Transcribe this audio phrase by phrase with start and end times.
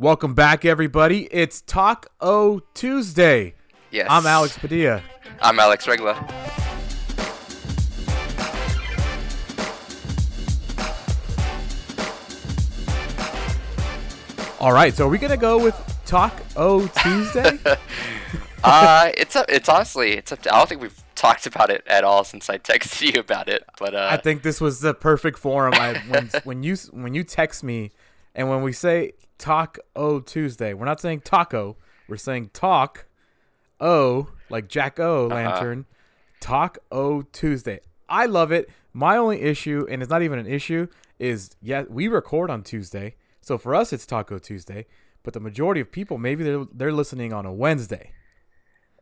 [0.00, 1.28] Welcome back, everybody.
[1.30, 3.52] It's Talk O Tuesday.
[3.90, 4.06] Yes.
[4.08, 5.02] I'm Alex Padilla.
[5.42, 6.14] I'm Alex Regla.
[14.58, 15.76] All right, so are we gonna go with
[16.06, 17.58] Talk O Tuesday?
[18.64, 21.82] uh, it's up, it's honestly it's up to, I don't think we've talked about it
[21.86, 24.94] at all since I texted you about it, but uh, I think this was the
[24.94, 25.74] perfect forum.
[25.74, 27.90] I when when you when you text me,
[28.34, 31.76] and when we say Talk O Tuesday, we're not saying taco,
[32.08, 33.06] we're saying Talk
[33.80, 35.34] O like Jack O Uh-huh.
[35.34, 35.86] Lantern,
[36.40, 37.80] Talk O Tuesday.
[38.08, 38.68] I love it.
[38.92, 40.86] My only issue, and it's not even an issue,
[41.18, 44.86] is yeah we record on Tuesday, so for us it's Taco Tuesday.
[45.22, 48.12] But the majority of people, maybe they're they're listening on a Wednesday.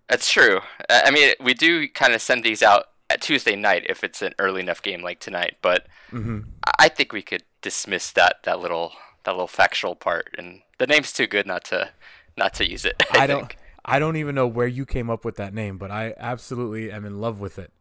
[0.09, 0.61] That's true.
[0.89, 4.35] I mean, we do kind of send these out at Tuesday night if it's an
[4.39, 6.41] early enough game like tonight, but Mm-hmm.
[6.67, 8.93] I- I think we could dismiss that that little
[9.29, 11.91] that little factual part, and the name's too good not to
[12.37, 13.03] not to use it.
[13.13, 13.55] I, I don't.
[13.85, 17.05] I don't even know where you came up with that name, but I absolutely am
[17.05, 17.73] in love with it.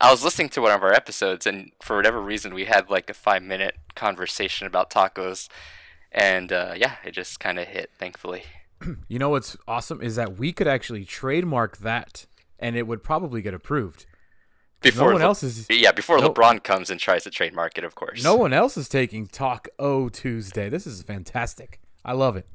[0.00, 3.10] I was listening to one of our episodes, and for whatever reason, we had like
[3.10, 5.48] a five minute conversation about tacos,
[6.12, 7.90] and uh, yeah, it just kind of hit.
[7.98, 8.42] Thankfully.
[9.08, 12.24] You know what's awesome is that we could actually trademark that,
[12.58, 14.06] and it would probably get approved.
[14.82, 17.76] Before no one Le- else is- yeah before no- LeBron comes and tries to trademark
[17.78, 18.22] it, of course.
[18.24, 20.68] No one else is taking Talk O Tuesday.
[20.68, 21.80] This is fantastic.
[22.04, 22.46] I love it.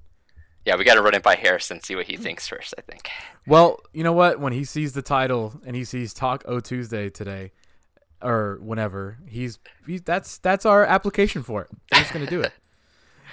[0.66, 2.74] Yeah, we got to run it by Harrison, see what he thinks first.
[2.78, 3.10] I think.
[3.46, 4.40] Well, you know what?
[4.40, 7.52] When he sees the title and he sees Talk O Tuesday today,
[8.22, 11.70] or whenever, he's, he's that's that's our application for it.
[11.92, 12.52] We're just gonna do it.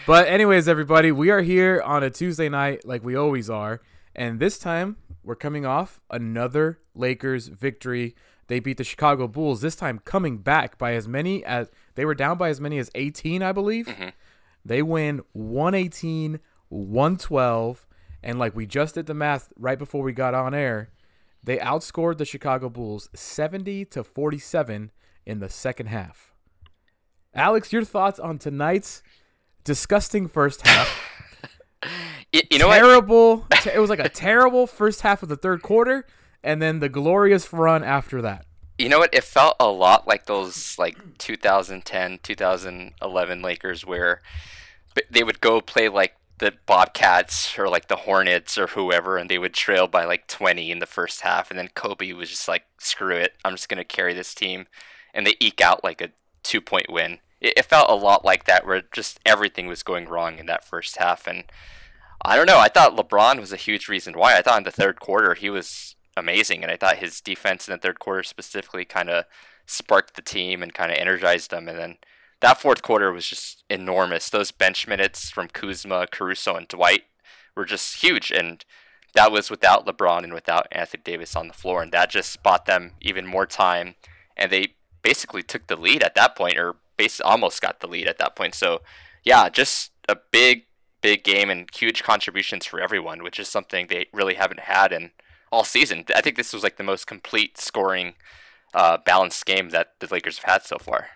[0.07, 3.81] But anyways, everybody, we are here on a Tuesday night like we always are,
[4.17, 8.17] and this time we're coming off another Lakers victory.
[8.49, 9.61] They beat the Chicago Bulls.
[9.61, 12.91] This time coming back by as many as they were down by as many as
[12.95, 13.87] 18, I believe.
[13.87, 14.09] Mm-hmm.
[14.65, 17.87] They win 118, 112,
[18.23, 20.91] and like we just did the math right before we got on air,
[21.43, 24.91] they outscored the Chicago Bulls 70 to 47
[25.27, 26.33] in the second half.
[27.35, 29.03] Alex, your thoughts on tonight's
[29.65, 30.89] disgusting first half?
[32.33, 32.79] Y- you know what?
[32.79, 33.47] terrible.
[33.51, 36.07] te- it was like a terrible first half of the third quarter,
[36.43, 38.47] and then the glorious run after that.
[38.79, 39.15] You know what?
[39.15, 44.23] It felt a lot like those like 2010, 2011 Lakers where
[45.11, 49.39] they would go play like the Bobcats or like the Hornets or whoever, and they
[49.39, 52.65] would trail by like 20 in the first half, and then Kobe was just like,
[52.79, 54.67] "Screw it, I'm just gonna carry this team,"
[55.15, 56.11] and they eke out like a
[56.43, 57.19] two point win.
[57.41, 60.65] It, it felt a lot like that, where just everything was going wrong in that
[60.65, 61.45] first half, and
[62.25, 62.59] I don't know.
[62.59, 64.37] I thought LeBron was a huge reason why.
[64.37, 67.73] I thought in the third quarter he was amazing, and I thought his defense in
[67.73, 69.25] the third quarter specifically kind of
[69.67, 71.69] sparked the team and kind of energized them.
[71.69, 71.97] And then
[72.41, 74.29] that fourth quarter was just enormous.
[74.29, 77.05] Those bench minutes from Kuzma, Caruso, and Dwight
[77.57, 78.65] were just huge, and
[79.15, 82.67] that was without LeBron and without Anthony Davis on the floor, and that just bought
[82.67, 83.95] them even more time.
[84.37, 88.09] And they basically took the lead at that point, or basically almost got the lead
[88.09, 88.55] at that point.
[88.55, 88.83] So,
[89.25, 90.65] yeah, just a big
[91.03, 95.11] big game and huge contributions for everyone, which is something they really haven't had in
[95.53, 96.05] all season.
[96.17, 98.15] I think this was like the most complete scoring,
[98.75, 101.07] uh, balanced game that the Lakers have had so far.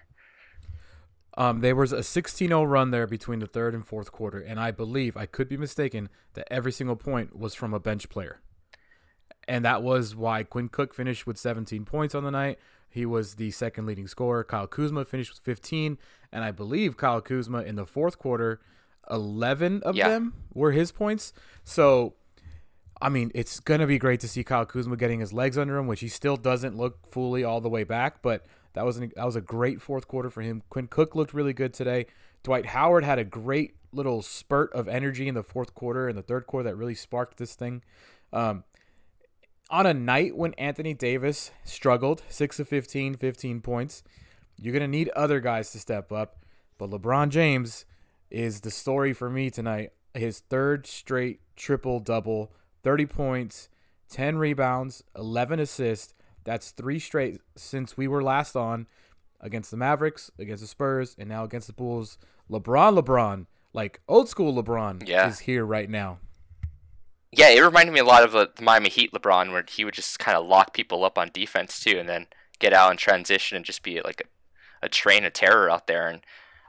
[1.39, 4.71] Um, there was a 16-0 run there between the third and fourth quarter, and I
[4.71, 8.41] believe I could be mistaken that every single point was from a bench player,
[9.47, 12.59] and that was why Quinn Cook finished with 17 points on the night.
[12.89, 14.45] He was the second leading scorer.
[14.45, 15.99] Kyle Kuzma finished with 15,
[16.33, 18.61] and I believe Kyle Kuzma in the fourth quarter,
[19.11, 20.09] 11 of Yeah.
[20.09, 21.35] them were his points.
[21.65, 22.15] So,
[23.01, 25.87] I mean, it's gonna be great to see Kyle Kuzma getting his legs under him,
[25.87, 29.25] which he still doesn't look fully all the way back, but that was an, that
[29.25, 30.63] was a great fourth quarter for him.
[30.69, 32.07] Quinn Cook looked really good today.
[32.43, 36.23] Dwight Howard had a great little spurt of energy in the fourth quarter and the
[36.23, 37.83] third quarter that really sparked this thing.
[38.33, 38.65] Um,
[39.71, 44.03] on a night when Anthony Davis struggled, 6 of 15, 15 points,
[44.57, 46.45] you're going to need other guys to step up.
[46.79, 47.85] But LeBron James
[48.31, 49.91] is the story for me tonight.
[50.15, 52.53] His third straight triple double,
[52.87, 53.69] 30 points,
[54.11, 56.15] 10 rebounds, 11 assists.
[56.45, 58.87] That's three straight since we were last on
[59.41, 62.17] against the Mavericks, against the Spurs, and now against the Bulls.
[62.49, 65.29] LeBron, LeBron, like old school LeBron, Yeah.
[65.29, 66.19] is here right now.
[67.33, 70.21] Yeah, it reminded me a lot of the, Miami Heat LeBron, where he would just
[70.21, 72.29] kind of lock people up on defense too, and then
[72.61, 74.21] get out and transition and just be like
[74.83, 76.07] a, a train of terror out there.
[76.07, 76.21] And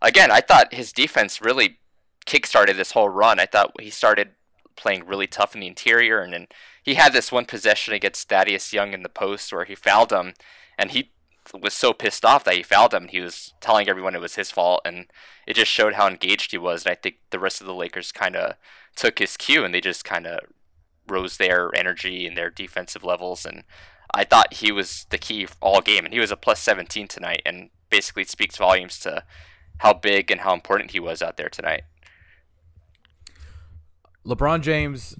[0.01, 1.77] again, I thought his defense really
[2.25, 3.39] kickstarted this whole run.
[3.39, 4.31] I thought he started
[4.77, 6.47] playing really tough in the interior, and then
[6.81, 10.33] he had this one possession against Thaddeus Young in the post where he fouled him,
[10.77, 11.11] and he
[11.53, 13.07] was so pissed off that he fouled him.
[13.07, 15.07] He was telling everyone it was his fault, and
[15.45, 16.85] it just showed how engaged he was.
[16.85, 18.55] And I think the rest of the Lakers kind of
[18.95, 20.39] took his cue, and they just kind of
[21.07, 23.45] rose their energy and their defensive levels.
[23.45, 23.63] And
[24.13, 27.41] I thought he was the key all game, and he was a plus 17 tonight,
[27.45, 29.23] and basically speaks volumes to
[29.79, 31.83] how big and how important he was out there tonight.
[34.27, 35.15] LeBron James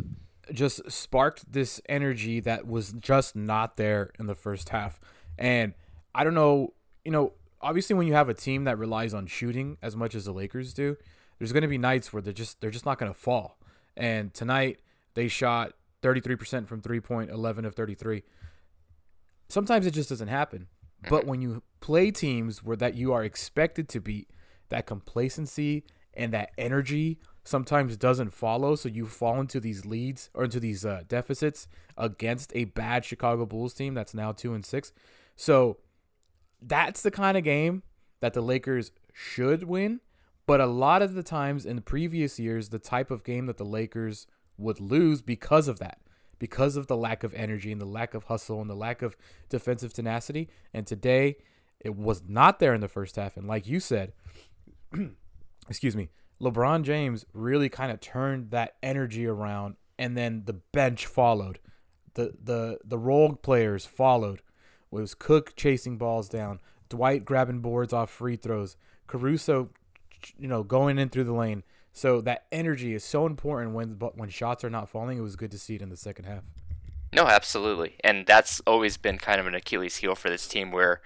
[0.52, 5.00] just sparked this energy that was just not there in the first half.
[5.38, 5.74] And
[6.14, 6.74] I don't know,
[7.06, 10.26] you know, obviously when you have a team that relies on shooting as much as
[10.26, 10.98] the Lakers do,
[11.40, 13.58] there's going to be nights where they're just they're just not going to fall.
[13.96, 14.80] And tonight
[15.14, 18.24] they shot 33% from 3 point, 11 of 33.
[19.50, 20.68] Sometimes it just doesn't happen.
[21.10, 24.30] But when you play teams where that you are expected to beat,
[24.70, 28.76] that complacency and that energy sometimes doesn't follow.
[28.76, 31.68] So you fall into these leads or into these uh, deficits
[31.98, 34.92] against a bad Chicago Bulls team that's now two and six.
[35.36, 35.78] So
[36.62, 37.84] that's the kind of game
[38.20, 40.02] that the Lakers should win.
[40.46, 43.58] But a lot of the times in the previous years, the type of game that
[43.58, 44.28] the Lakers
[44.58, 46.00] would lose because of that,
[46.40, 49.18] because of the lack of energy and the lack of hustle and the lack of
[49.50, 50.50] defensive tenacity.
[50.74, 51.38] And today,
[51.80, 53.38] it was not there in the first half.
[53.38, 54.14] And like you said,
[55.70, 56.10] excuse me,
[56.42, 61.60] LeBron James really kind of turned that energy around, and then the bench followed.
[62.14, 64.40] The the the role players followed.
[64.40, 69.70] It was Cook chasing balls down, Dwight grabbing boards off free throws, Caruso,
[70.38, 71.64] you know, going in through the lane.
[71.92, 75.18] So that energy is so important when when shots are not falling.
[75.18, 76.44] It was good to see it in the second half.
[77.14, 81.02] No, absolutely, and that's always been kind of an Achilles heel for this team, where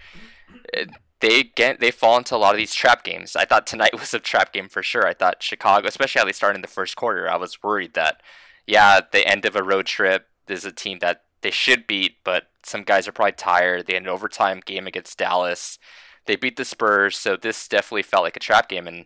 [0.73, 0.85] eh,
[1.21, 3.35] they get they fall into a lot of these trap games.
[3.35, 5.07] I thought tonight was a trap game for sure.
[5.07, 8.21] I thought Chicago, especially how they started in the first quarter, I was worried that
[8.67, 12.47] yeah, the end of a road trip is a team that they should beat, but
[12.63, 13.87] some guys are probably tired.
[13.87, 15.79] They had an overtime game against Dallas.
[16.27, 19.05] They beat the Spurs, so this definitely felt like a trap game and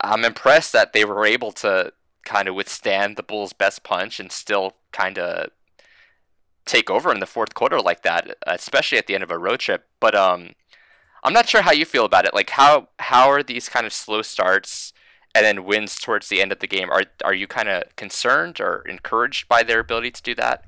[0.00, 1.92] I'm impressed that they were able to
[2.24, 5.50] kind of withstand the Bulls' best punch and still kind of
[6.66, 9.60] take over in the fourth quarter like that, especially at the end of a road
[9.60, 9.86] trip.
[10.00, 10.54] But um
[11.26, 12.32] I'm not sure how you feel about it.
[12.32, 14.92] Like how how are these kind of slow starts
[15.34, 16.88] and then wins towards the end of the game?
[16.88, 20.64] Are are you kind of concerned or encouraged by their ability to do that?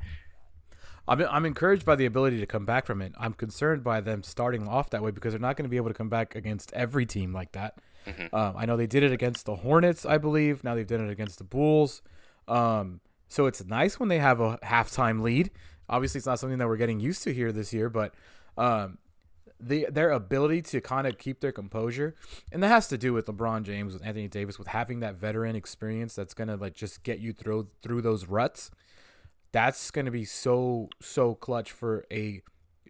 [1.07, 3.13] I'm I'm encouraged by the ability to come back from it.
[3.17, 5.89] I'm concerned by them starting off that way because they're not going to be able
[5.91, 7.79] to come back against every team like that.
[8.05, 8.35] Mm-hmm.
[8.35, 10.65] Um, I know they did it against the Hornets, I believe.
[10.65, 12.03] Now they've done it against the Bulls.
[12.49, 15.53] Um, so it's nice when they have a halftime lead.
[15.89, 18.13] Obviously, it's not something that we're getting used to here this year, but
[18.57, 18.99] um,
[19.61, 22.15] the their ability to kind of keep their composure,
[22.53, 25.57] and that has to do with LeBron James, with Anthony Davis, with having that veteran
[25.57, 28.71] experience that's gonna like just get you through through those ruts.
[29.53, 32.43] That's gonna be so so clutch for a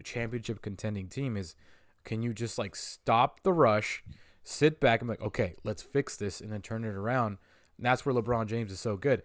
[0.03, 1.37] championship contending team.
[1.37, 1.55] Is
[2.03, 4.03] can you just like stop the rush,
[4.43, 7.37] sit back and like, okay, let's fix this, and then turn it around.
[7.77, 9.23] And that's where LeBron James is so good.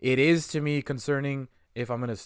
[0.00, 2.16] It is to me concerning if I'm gonna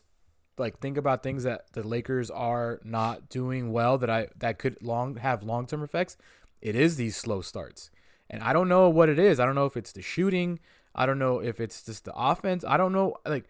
[0.59, 4.83] like think about things that the Lakers are not doing well that I that could
[4.83, 6.17] long have long term effects,
[6.61, 7.91] it is these slow starts.
[8.31, 9.41] And I don't know what it is.
[9.41, 10.61] I don't know if it's the shooting.
[10.95, 12.65] I don't know if it's just the offense.
[12.65, 13.17] I don't know.
[13.27, 13.45] Like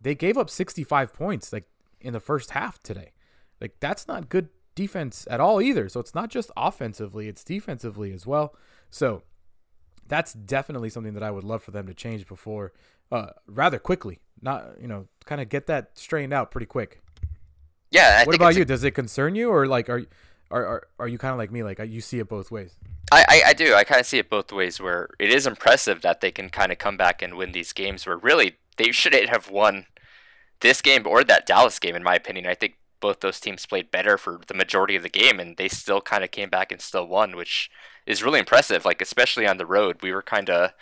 [0.00, 1.68] they gave up 65 points like
[2.00, 3.12] in the first half today.
[3.60, 5.88] Like that's not good defense at all either.
[5.88, 8.54] So it's not just offensively, it's defensively as well.
[8.90, 9.22] So
[10.08, 12.72] that's definitely something that I would love for them to change before
[13.12, 14.18] uh, rather quickly.
[14.40, 17.00] Not you know, kind of get that straightened out pretty quick.
[17.92, 18.20] Yeah.
[18.22, 18.62] I what about you?
[18.62, 18.64] A...
[18.64, 20.04] Does it concern you, or like are
[20.50, 21.62] are are, are you kind of like me?
[21.62, 22.74] Like you see it both ways.
[23.12, 23.74] I, I, I do.
[23.74, 24.80] I kind of see it both ways.
[24.80, 28.06] Where it is impressive that they can kind of come back and win these games.
[28.06, 29.86] Where really they shouldn't have won
[30.60, 32.46] this game or that Dallas game, in my opinion.
[32.46, 35.68] I think both those teams played better for the majority of the game, and they
[35.68, 37.70] still kind of came back and still won, which
[38.06, 38.84] is really impressive.
[38.84, 40.72] Like especially on the road, we were kind of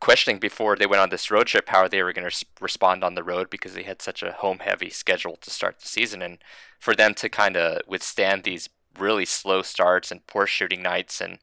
[0.00, 3.14] questioning before they went on this road trip how they were going to respond on
[3.14, 6.22] the road because they had such a home heavy schedule to start the season.
[6.22, 6.38] And
[6.78, 11.38] for them to kind of withstand these really slow starts and poor shooting nights and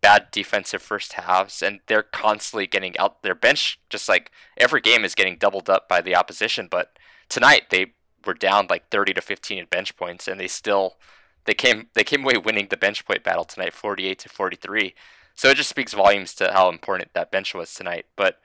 [0.00, 5.04] bad defensive first halves and they're constantly getting out their bench just like every game
[5.04, 6.68] is getting doubled up by the opposition.
[6.70, 6.96] But
[7.28, 7.94] tonight they
[8.24, 10.96] were down like 30 to 15 in bench points and they still
[11.44, 14.94] they came they came away winning the bench point battle tonight 48 to 43
[15.36, 18.06] so it just speaks volumes to how important that bench was tonight.
[18.16, 18.40] But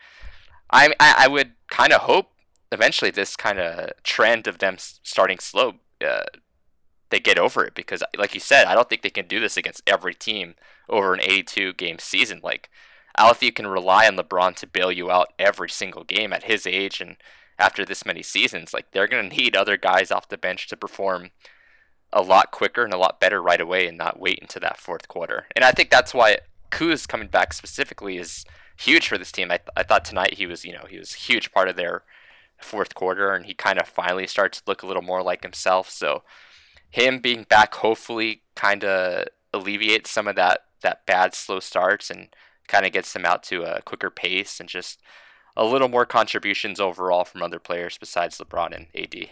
[0.69, 2.31] I I, would kind of hope
[2.71, 6.24] eventually this kind of trend of them starting slow, uh,
[7.10, 9.57] they get over it because, like you said, I don't think they can do this
[9.57, 10.55] against every team
[10.89, 12.39] over an 82 game season.
[12.43, 12.69] Like
[13.15, 16.33] I don't think you can rely on LeBron to bail you out every single game
[16.33, 17.17] at his age and
[17.60, 18.74] after this many seasons.
[18.74, 21.31] Like they're gonna need other guys off the bench to perform
[22.13, 25.07] a lot quicker and a lot better right away and not wait into that fourth
[25.07, 25.48] quarter.
[25.55, 26.39] And I think that's why
[26.71, 28.45] Kuz coming back specifically is
[28.77, 29.51] huge for this team.
[29.51, 31.75] I, th- I thought tonight he was, you know, he was a huge part of
[31.75, 32.03] their
[32.57, 35.89] fourth quarter and he kind of finally starts to look a little more like himself.
[35.89, 36.23] So
[36.89, 42.29] him being back hopefully kind of alleviates some of that that bad slow starts and
[42.67, 44.99] kind of gets them out to a quicker pace and just
[45.55, 49.29] a little more contributions overall from other players besides LeBron and AD.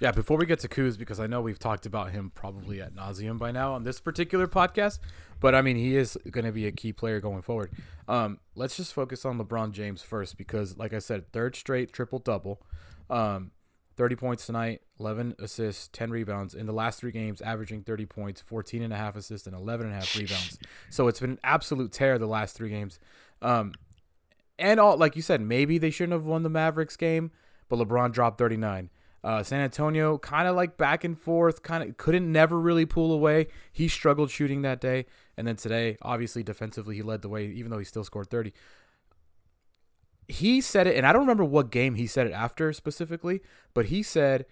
[0.00, 2.94] Yeah, before we get to Kuz, because I know we've talked about him probably at
[2.94, 5.00] nauseum by now on this particular podcast,
[5.40, 7.72] but I mean he is going to be a key player going forward.
[8.06, 12.20] Um, let's just focus on LeBron James first, because like I said, third straight triple
[12.20, 12.62] double,
[13.10, 13.50] um,
[13.96, 18.40] thirty points tonight, eleven assists, ten rebounds in the last three games, averaging thirty points,
[18.40, 20.58] 14 and a half assists, and 11 and a half rebounds.
[20.90, 23.00] So it's been an absolute tear the last three games.
[23.42, 23.72] Um,
[24.60, 27.32] and all like you said, maybe they shouldn't have won the Mavericks game,
[27.68, 28.90] but LeBron dropped thirty nine.
[29.24, 33.12] Uh, San Antonio kind of like back and forth, kind of couldn't never really pull
[33.12, 33.48] away.
[33.72, 35.06] He struggled shooting that day,
[35.36, 38.52] and then today, obviously defensively, he led the way, even though he still scored thirty.
[40.28, 43.40] He said it, and I don't remember what game he said it after specifically,
[43.74, 44.46] but he said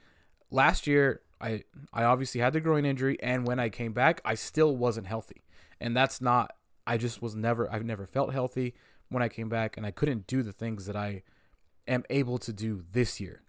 [0.50, 4.34] last year I I obviously had the groin injury, and when I came back, I
[4.34, 5.44] still wasn't healthy,
[5.80, 6.52] and that's not.
[6.86, 7.70] I just was never.
[7.70, 8.74] I've never felt healthy
[9.10, 11.22] when I came back, and I couldn't do the things that I
[11.86, 13.42] am able to do this year.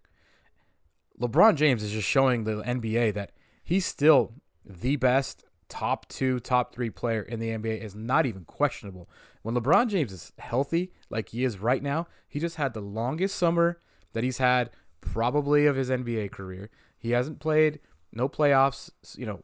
[1.20, 3.32] LeBron James is just showing the NBA that
[3.64, 4.34] he's still
[4.66, 9.10] the best top two, top three player in the NBA is not even questionable.
[9.42, 13.36] When LeBron James is healthy, like he is right now, he just had the longest
[13.36, 13.80] summer
[14.14, 14.70] that he's had
[15.02, 16.70] probably of his NBA career.
[16.98, 17.80] He hasn't played
[18.12, 19.44] no playoffs, you know,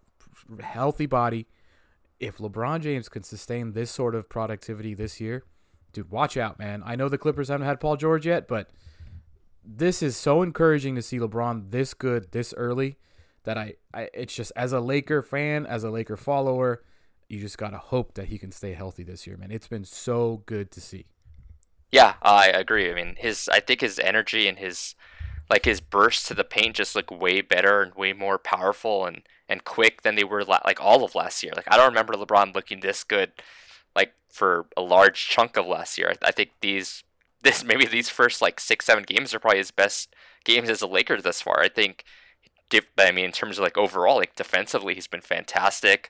[0.62, 1.48] healthy body.
[2.20, 5.44] If LeBron James can sustain this sort of productivity this year,
[5.92, 6.82] dude, watch out, man.
[6.86, 8.70] I know the Clippers haven't had Paul George yet, but
[9.66, 12.98] this is so encouraging to see LeBron this good this early
[13.44, 16.84] that I, I it's just as a Laker fan, as a Laker follower,
[17.30, 19.52] you just gotta hope that he can stay healthy this year, man.
[19.52, 21.06] It's been so good to see.
[21.92, 22.90] Yeah, I agree.
[22.90, 24.96] I mean, his I think his energy and his
[25.50, 29.22] like his bursts to the paint just look way better and way more powerful and
[29.50, 31.54] and quick than they were la- like all of last year.
[31.56, 33.32] Like I don't remember LeBron looking this good
[33.96, 36.14] like for a large chunk of last year.
[36.22, 37.04] I, I think these
[37.44, 40.88] this maybe these first like six seven games are probably his best games as a
[40.88, 41.60] Laker thus far.
[41.62, 42.04] I think.
[42.98, 46.10] I mean, in terms of like overall, like defensively, he's been fantastic.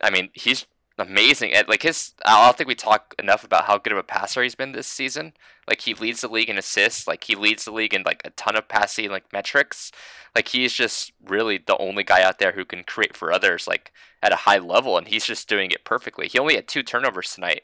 [0.00, 0.66] I mean, he's
[0.98, 1.52] amazing.
[1.52, 4.42] At like his, I don't think we talk enough about how good of a passer
[4.42, 5.32] he's been this season.
[5.68, 7.06] Like he leads the league in assists.
[7.06, 9.90] Like he leads the league in like a ton of passing like metrics.
[10.34, 13.92] Like he's just really the only guy out there who can create for others like
[14.22, 16.28] at a high level, and he's just doing it perfectly.
[16.28, 17.62] He only had two turnovers tonight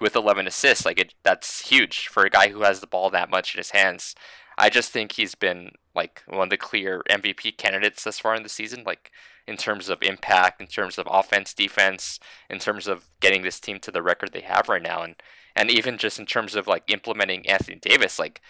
[0.00, 0.84] with 11 assists.
[0.84, 3.70] Like it, that's huge for a guy who has the ball that much in his
[3.70, 4.14] hands.
[4.58, 8.42] I just think he's been like one of the clear MVP candidates thus far in
[8.42, 8.84] the season.
[8.84, 9.10] Like
[9.46, 13.78] in terms of impact, in terms of offense, defense, in terms of getting this team
[13.80, 15.16] to the record they have right now, and
[15.56, 18.40] and even just in terms of like implementing Anthony Davis, like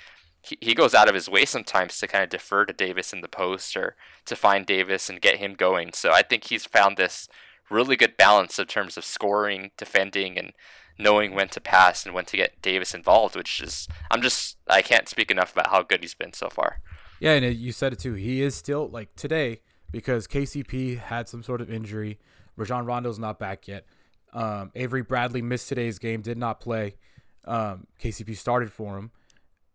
[0.42, 3.21] he, he goes out of his way sometimes to kind of defer to Davis in
[3.21, 5.92] the post or to find Davis and get him going.
[5.92, 7.28] So I think he's found this
[7.71, 10.52] really good balance in terms of scoring, defending, and
[11.00, 14.83] knowing when to pass and when to get Davis involved, which is I'm just I
[14.83, 16.80] can't speak enough about how good he's been so far.
[17.21, 18.14] Yeah, and you said it too.
[18.14, 22.19] He is still like today because KCP had some sort of injury.
[22.57, 23.85] Rajon Rondo's not back yet.
[24.33, 26.97] Um, Avery Bradley missed today's game, did not play.
[27.45, 29.11] Um, KCP started for him.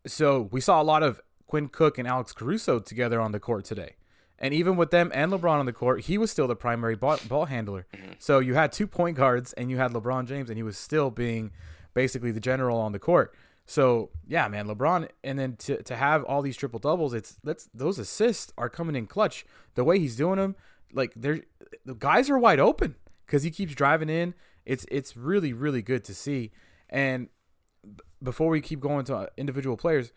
[0.08, 3.66] So we saw a lot of Quinn Cook and Alex Caruso together on the court
[3.66, 3.96] today.
[4.38, 7.18] And even with them and LeBron on the court, he was still the primary ball,
[7.28, 7.88] ball handler.
[7.94, 8.14] Mm-hmm.
[8.20, 11.10] So you had two point guards and you had LeBron James, and he was still
[11.10, 11.52] being
[11.94, 13.34] basically the general on the court.
[13.66, 17.70] So yeah, man, LeBron, and then to, to have all these triple doubles, it's let's
[17.74, 19.46] those assists are coming in clutch.
[19.76, 20.56] The way he's doing them,
[20.94, 21.42] like they're
[21.86, 24.36] the guys are wide open because he keeps driving in.
[24.66, 26.52] It's it's really really good to see.
[26.90, 27.30] And
[27.84, 30.12] b- before we keep going to individual players,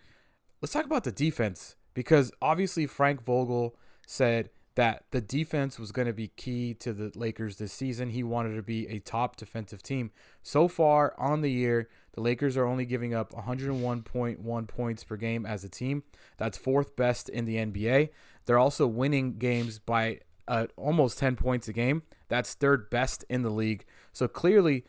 [0.61, 3.77] let's talk about the defense because obviously Frank Vogel
[4.09, 8.11] said that the defense was going to be key to the Lakers this season.
[8.11, 10.13] He wanted to be a top defensive team.
[10.43, 15.45] So far on the year, the Lakers are only giving up 101.1 points per game
[15.45, 16.05] as a team.
[16.39, 18.09] That's fourth best in the NBA.
[18.47, 22.03] They're also winning games by uh, almost 10 points a game.
[22.29, 23.85] That's third best in the league.
[24.13, 24.85] So clearly,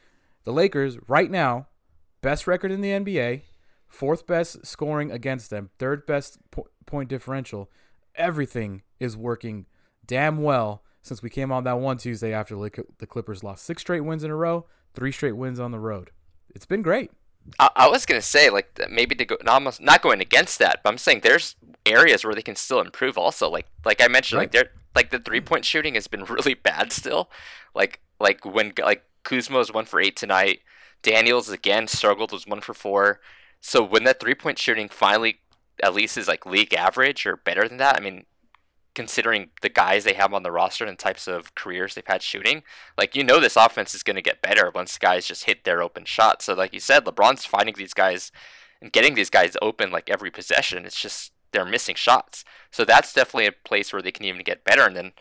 [0.46, 1.68] the Lakers right now,
[2.22, 3.42] best record in the NBA,
[3.88, 7.70] fourth best scoring against them, third best po- point differential
[8.16, 9.66] everything is working
[10.06, 14.02] damn well since we came on that one Tuesday after the Clippers lost six straight
[14.02, 16.12] wins in a row, three straight wins on the road.
[16.54, 17.12] It's been great.
[17.58, 20.90] I, I was gonna say like maybe to go almost not going against that, but
[20.90, 23.18] I'm saying there's areas where they can still improve.
[23.18, 24.44] Also, like like I mentioned, right.
[24.44, 27.30] like they're like the three point shooting has been really bad still.
[27.74, 30.60] Like like when like Kuzma was one for eight tonight.
[31.02, 33.22] Daniels again struggled was one for four.
[33.62, 35.40] So when that three point shooting finally
[35.82, 38.26] at least is like league average or better than that, I mean,
[39.00, 42.64] considering the guys they have on the roster and types of careers they've had shooting,
[42.98, 45.82] like you know this offense is going to get better once guys just hit their
[45.82, 46.42] open shot.
[46.42, 48.30] So like you said, LeBron's finding these guys
[48.82, 50.84] and getting these guys open like every possession.
[50.84, 52.44] It's just they're missing shots.
[52.72, 54.86] So that's definitely a place where they can even get better.
[54.86, 55.14] And then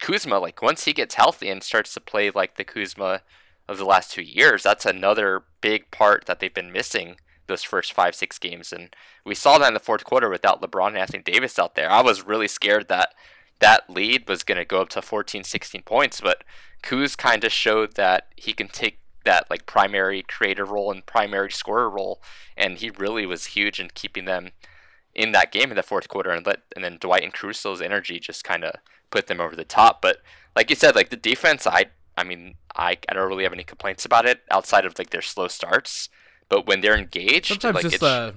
[0.00, 3.20] Kuzma, like once he gets healthy and starts to play like the Kuzma
[3.68, 7.16] of the last two years, that's another big part that they've been missing
[7.46, 8.72] those first five, six games.
[8.72, 11.90] And we saw that in the fourth quarter without LeBron and Anthony Davis out there.
[11.90, 13.14] I was really scared that
[13.60, 16.44] that lead was going to go up to 14, 16 points, but
[16.82, 21.50] Kuz kind of showed that he can take that like primary creator role and primary
[21.50, 22.22] scorer role,
[22.56, 24.50] and he really was huge in keeping them
[25.14, 28.18] in that game in the fourth quarter, and let and then Dwight and Caruso's energy
[28.18, 28.76] just kind of
[29.10, 30.00] put them over the top.
[30.00, 30.18] But
[30.54, 31.86] like you said, like the defense, I
[32.16, 35.22] I mean I I don't really have any complaints about it outside of like their
[35.22, 36.08] slow starts.
[36.48, 38.32] But when they're engaged, sometimes like, just uh,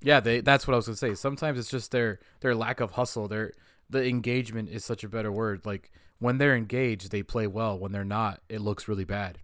[0.00, 1.14] yeah, they that's what I was gonna say.
[1.14, 3.28] Sometimes it's just their their lack of hustle.
[3.28, 3.52] Their
[3.88, 5.64] the engagement is such a better word.
[5.64, 7.78] Like when they're engaged, they play well.
[7.78, 9.38] When they're not, it looks really bad.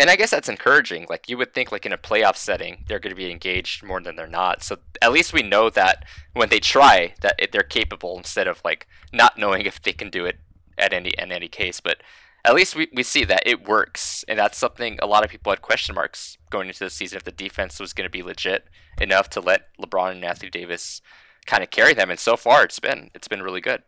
[0.00, 1.06] And I guess that's encouraging.
[1.08, 4.00] Like you would think, like in a playoff setting, they're going to be engaged more
[4.00, 4.62] than they're not.
[4.62, 8.88] So at least we know that when they try, that they're capable instead of like
[9.12, 10.38] not knowing if they can do it
[10.78, 11.80] at any in any case.
[11.80, 11.98] But
[12.44, 15.50] at least we, we see that it works, and that's something a lot of people
[15.50, 18.68] had question marks going into the season if the defense was going to be legit
[19.00, 21.00] enough to let LeBron and Anthony Davis
[21.46, 22.10] kind of carry them.
[22.10, 23.82] And so far, it's been it's been really good.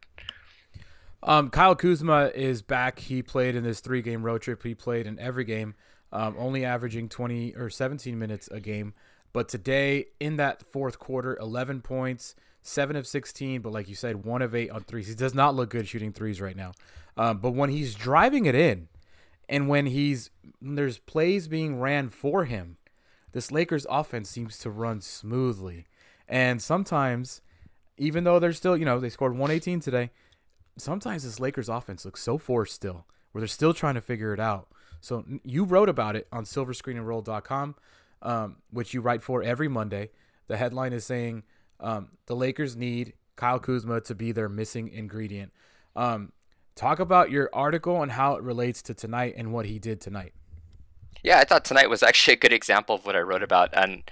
[1.23, 3.01] Um, Kyle Kuzma is back.
[3.01, 4.63] He played in this three game road trip.
[4.63, 5.75] He played in every game,
[6.13, 8.95] um, only averaging 20 or 17 minutes a game.
[9.33, 12.35] But today, in that fourth quarter, 11 points,
[12.67, 15.09] 7 of 16, but like you said, 1 of 8 on threes.
[15.09, 16.73] He does not look good shooting threes right now.
[17.17, 18.89] Um, but when he's driving it in,
[19.49, 20.31] and when he's
[20.61, 22.77] when there's plays being ran for him,
[23.33, 25.87] this Lakers offense seems to run smoothly.
[26.29, 27.43] And sometimes,
[27.97, 30.11] even though they're still, you know, they scored 118 today,
[30.77, 34.41] sometimes this Lakers offense looks so forced still, where they're still trying to figure it
[34.41, 34.69] out.
[35.01, 37.77] So you wrote about it on silverscreenandroll.com,
[38.23, 40.11] um, which you write for every Monday.
[40.49, 41.45] The headline is saying
[41.81, 45.53] um, the Lakers need Kyle Kuzma to be their missing ingredient.
[45.95, 46.33] Um,
[46.77, 50.35] Talk about your article and how it relates to tonight and what he did tonight.
[51.23, 53.71] Yeah, I thought tonight was actually a good example of what I wrote about.
[53.73, 54.03] And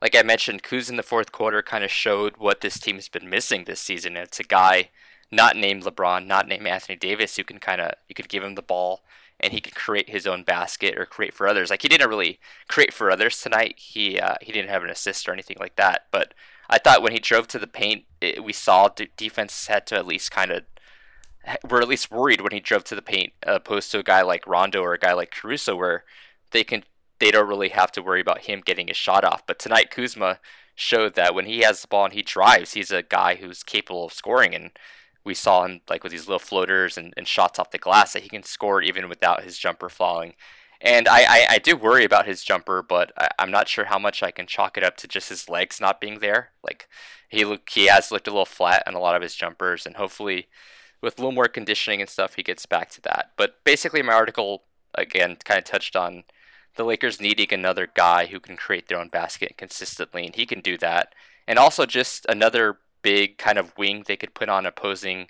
[0.00, 3.28] like I mentioned, Kuz in the fourth quarter kind of showed what this team's been
[3.28, 4.16] missing this season.
[4.16, 4.88] It's a guy
[5.30, 8.54] not named LeBron, not named Anthony Davis, who can kind of you could give him
[8.54, 9.02] the ball
[9.38, 11.68] and he could create his own basket or create for others.
[11.68, 13.74] Like he didn't really create for others tonight.
[13.76, 16.06] He uh, he didn't have an assist or anything like that.
[16.10, 16.32] But
[16.68, 19.96] I thought when he drove to the paint, it, we saw the defense had to
[19.96, 20.64] at least kind of
[21.68, 24.46] were at least worried when he drove to the paint, opposed to a guy like
[24.46, 26.04] Rondo or a guy like Caruso, where
[26.52, 26.84] they can
[27.18, 29.46] they don't really have to worry about him getting his shot off.
[29.46, 30.40] But tonight, Kuzma
[30.74, 34.06] showed that when he has the ball and he drives, he's a guy who's capable
[34.06, 34.54] of scoring.
[34.54, 34.70] And
[35.24, 38.22] we saw him like with these little floaters and, and shots off the glass that
[38.22, 40.34] he can score even without his jumper falling.
[40.80, 43.98] And I, I, I do worry about his jumper, but I, am not sure how
[43.98, 46.50] much I can chalk it up to just his legs not being there.
[46.62, 46.88] Like
[47.28, 49.96] he look he has looked a little flat on a lot of his jumpers, and
[49.96, 50.48] hopefully
[51.00, 53.30] with a little more conditioning and stuff, he gets back to that.
[53.36, 56.24] But basically, my article again kind of touched on
[56.76, 60.60] the Lakers needing another guy who can create their own basket consistently, and he can
[60.60, 61.14] do that.
[61.46, 65.28] And also just another big kind of wing they could put on opposing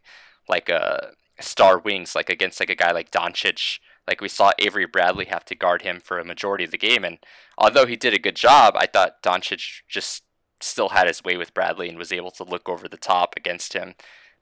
[0.49, 3.81] like a uh, star wings, like against like a guy like Doncic.
[4.07, 7.05] Like we saw Avery Bradley have to guard him for a majority of the game,
[7.05, 7.19] and
[7.57, 10.25] although he did a good job, I thought Doncic just
[10.61, 13.73] still had his way with Bradley and was able to look over the top against
[13.73, 13.95] him.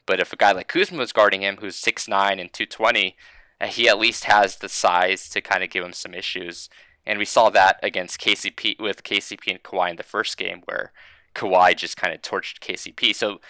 [0.06, 3.16] But if a guy like Kuzma was guarding him, who's 6'9 and 220,
[3.60, 6.68] uh, he at least has the size to kind of give him some issues.
[7.06, 10.92] And we saw that against KCP with KCP and Kawhi in the first game, where
[11.34, 13.14] Kawhi just kind of torched KCP.
[13.14, 13.40] So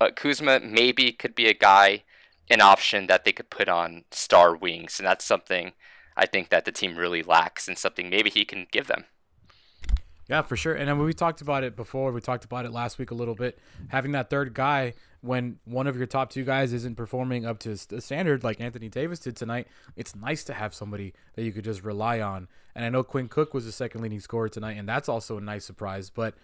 [0.00, 2.04] uh, Kuzma maybe could be a guy,
[2.50, 5.72] an option that they could put on star wings, and that's something
[6.16, 9.04] I think that the team really lacks, and something maybe he can give them.
[10.28, 10.74] Yeah, for sure.
[10.74, 12.12] And we talked about it before.
[12.12, 13.58] We talked about it last week a little bit.
[13.88, 17.76] Having that third guy when one of your top two guys isn't performing up to
[17.88, 21.64] the standard like Anthony Davis did tonight, it's nice to have somebody that you could
[21.64, 22.48] just rely on.
[22.76, 25.40] And I know Quinn Cook was the second leading scorer tonight, and that's also a
[25.40, 26.10] nice surprise.
[26.10, 26.34] But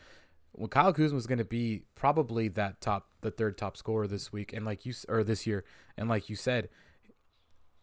[0.52, 4.32] well, Kyle Kuzma is going to be probably that top, the third top scorer this
[4.32, 5.64] week, and like you or this year,
[5.96, 6.68] and like you said,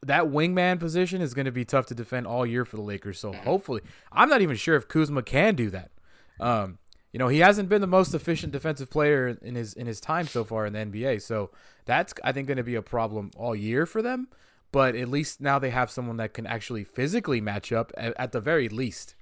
[0.02, 3.20] that wingman position is going to be tough to defend all year for the Lakers.
[3.20, 5.92] So hopefully, I'm not even sure if Kuzma can do that.
[6.40, 6.80] Um,
[7.12, 10.28] you know, he hasn't been the most efficient defensive player in his in his time
[10.28, 11.22] so far in the NBA.
[11.22, 11.52] So
[11.86, 14.28] that's I think going to be a problem all year for them.
[14.72, 18.32] But at least now they have someone that can actually physically match up at, at
[18.32, 19.14] the very least.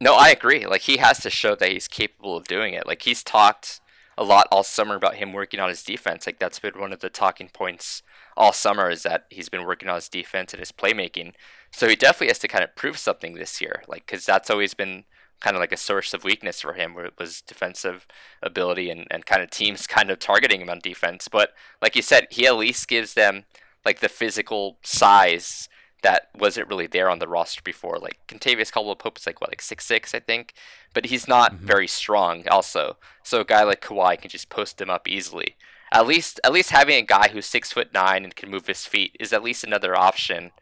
[0.00, 0.66] No, I agree.
[0.66, 2.86] Like he has to show that he's capable of doing it.
[2.86, 3.80] Like he's talked
[4.16, 6.26] a lot all summer about him working on his defense.
[6.26, 8.02] Like that's been one of the talking points
[8.36, 11.32] all summer is that he's been working on his defense and his playmaking.
[11.72, 13.82] So he definitely has to kind of prove something this year.
[13.88, 15.04] Like because that's always been
[15.40, 18.06] kind of like a source of weakness for him, where it was defensive
[18.42, 21.28] ability and, and kind of teams kind of targeting him on defense.
[21.28, 21.50] But
[21.82, 23.44] like you said, he at least gives them
[23.84, 25.68] like the physical size
[26.02, 27.98] that wasn't really there on the roster before.
[27.98, 30.54] Like Kentavious Caldwell Pope is like what, like six six, I think,
[30.94, 31.66] but he's not mm-hmm.
[31.66, 32.46] very strong.
[32.48, 35.56] Also, so a guy like Kawhi can just post him up easily.
[35.90, 38.84] At least, at least having a guy who's six foot nine and can move his
[38.84, 40.52] feet is at least another option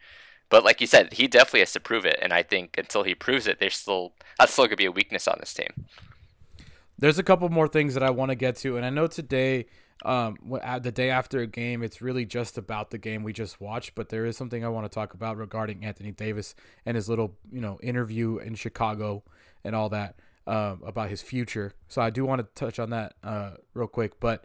[0.49, 3.15] but like you said, he definitely has to prove it, and I think until he
[3.15, 5.87] proves it, there's still that's still gonna be a weakness on this team.
[6.99, 9.67] There's a couple more things that I want to get to, and I know today,
[10.05, 10.37] um,
[10.83, 13.95] the day after a game, it's really just about the game we just watched.
[13.95, 16.55] But there is something I want to talk about regarding Anthony Davis
[16.85, 19.25] and his little, you know, interview in Chicago
[19.65, 21.73] and all that um, about his future.
[21.89, 24.45] So I do want to touch on that uh, real quick, but.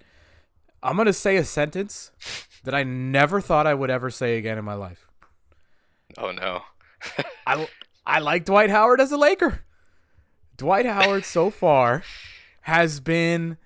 [0.83, 2.09] I'm going to say a sentence
[2.63, 5.07] that I never thought I would ever say again in my life.
[6.17, 6.61] Oh no.
[7.45, 7.67] I
[8.05, 9.63] I like Dwight Howard as a Laker.
[10.57, 12.03] Dwight Howard so far
[12.61, 13.57] has been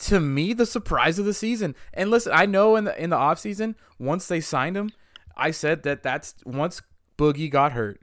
[0.00, 1.74] to me the surprise of the season.
[1.94, 4.90] And listen, I know in the in the offseason, once they signed him,
[5.36, 6.82] I said that that's once
[7.16, 8.00] Boogie got hurt,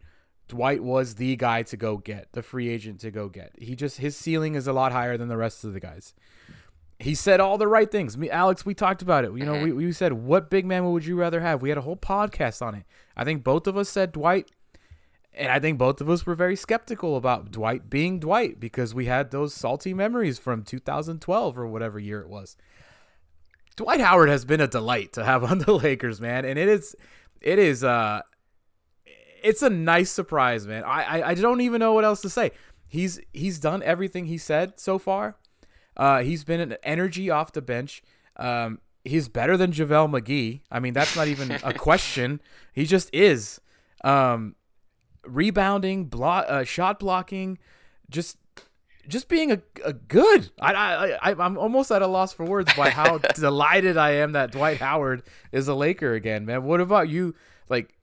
[0.48, 3.52] Dwight was the guy to go get, the free agent to go get.
[3.58, 6.14] He just his ceiling is a lot higher than the rest of the guys
[7.00, 8.18] he said all the right things.
[8.18, 9.34] Me, Alex, we talked about it.
[9.34, 9.78] You know, mm-hmm.
[9.78, 11.62] we, we said, what big man would you rather have?
[11.62, 12.86] We had a whole podcast on it.
[13.16, 14.50] I think both of us said Dwight,
[15.38, 19.06] and I think both of us were very skeptical about Dwight being Dwight because we
[19.06, 22.56] had those salty memories from 2012 or whatever year it was.
[23.76, 26.96] Dwight Howard has been a delight to have on the Lakers, man, and it is,
[27.42, 28.22] it is, uh,
[29.44, 30.84] it's a nice surprise, man.
[30.84, 32.52] I, I, I don't even know what else to say.
[32.88, 35.36] He's he's done everything he said so far
[35.98, 38.04] uh, he's been an energy off the bench.
[38.36, 40.62] Um, he's better than JaVale McGee.
[40.72, 42.42] I mean, that's not even a question.
[42.74, 43.62] He just is.
[44.04, 44.56] Um,
[45.26, 47.58] rebounding, block, uh, shot blocking,
[48.10, 48.38] just
[49.08, 50.50] just being a, a good.
[50.60, 54.32] I, I, I, I'm almost at a loss for words by how delighted I am
[54.32, 56.64] that Dwight Howard is a Laker again, man.
[56.64, 57.36] What about you?
[57.70, 57.96] Like,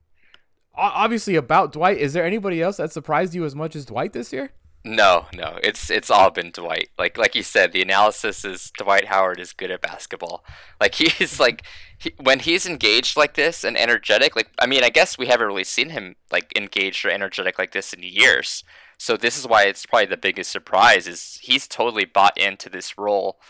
[0.74, 4.32] obviously about Dwight, is there anybody else that surprised you as much as Dwight this
[4.32, 4.52] year?
[4.84, 6.88] No, no, it's it's all been Dwight.
[6.98, 10.44] Like like you said, the analysis is Dwight Howard is good at basketball.
[10.80, 11.62] Like he's like
[11.98, 14.34] he, when he's engaged like this and energetic.
[14.34, 17.72] Like I mean, I guess we haven't really seen him like engaged or energetic like
[17.72, 18.64] this in years.
[18.98, 22.98] So this is why it's probably the biggest surprise is he's totally bought into this
[22.98, 23.40] role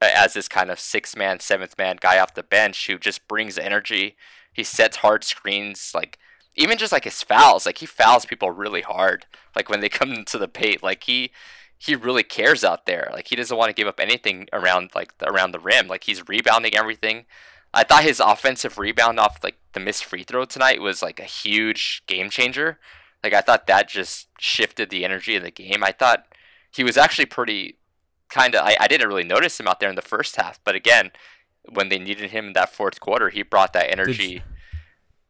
[0.00, 3.58] as this kind of six man, seventh man guy off the bench who just brings
[3.58, 4.16] energy.
[4.52, 6.18] He sets hard screens like
[6.56, 9.26] even just like his fouls, like he fouls people really hard.
[9.54, 11.30] Like when they come into the paint, like he
[11.78, 13.08] he really cares out there.
[13.12, 15.88] Like he doesn't want to give up anything around like the, around the rim.
[15.88, 17.24] Like he's rebounding everything.
[17.72, 21.24] I thought his offensive rebound off like the missed free throw tonight was like a
[21.24, 22.78] huge game changer.
[23.22, 25.82] Like I thought that just shifted the energy of the game.
[25.82, 26.26] I thought
[26.70, 27.78] he was actually pretty
[28.28, 28.62] kind of.
[28.64, 31.10] I, I didn't really notice him out there in the first half, but again,
[31.68, 34.42] when they needed him in that fourth quarter, he brought that energy.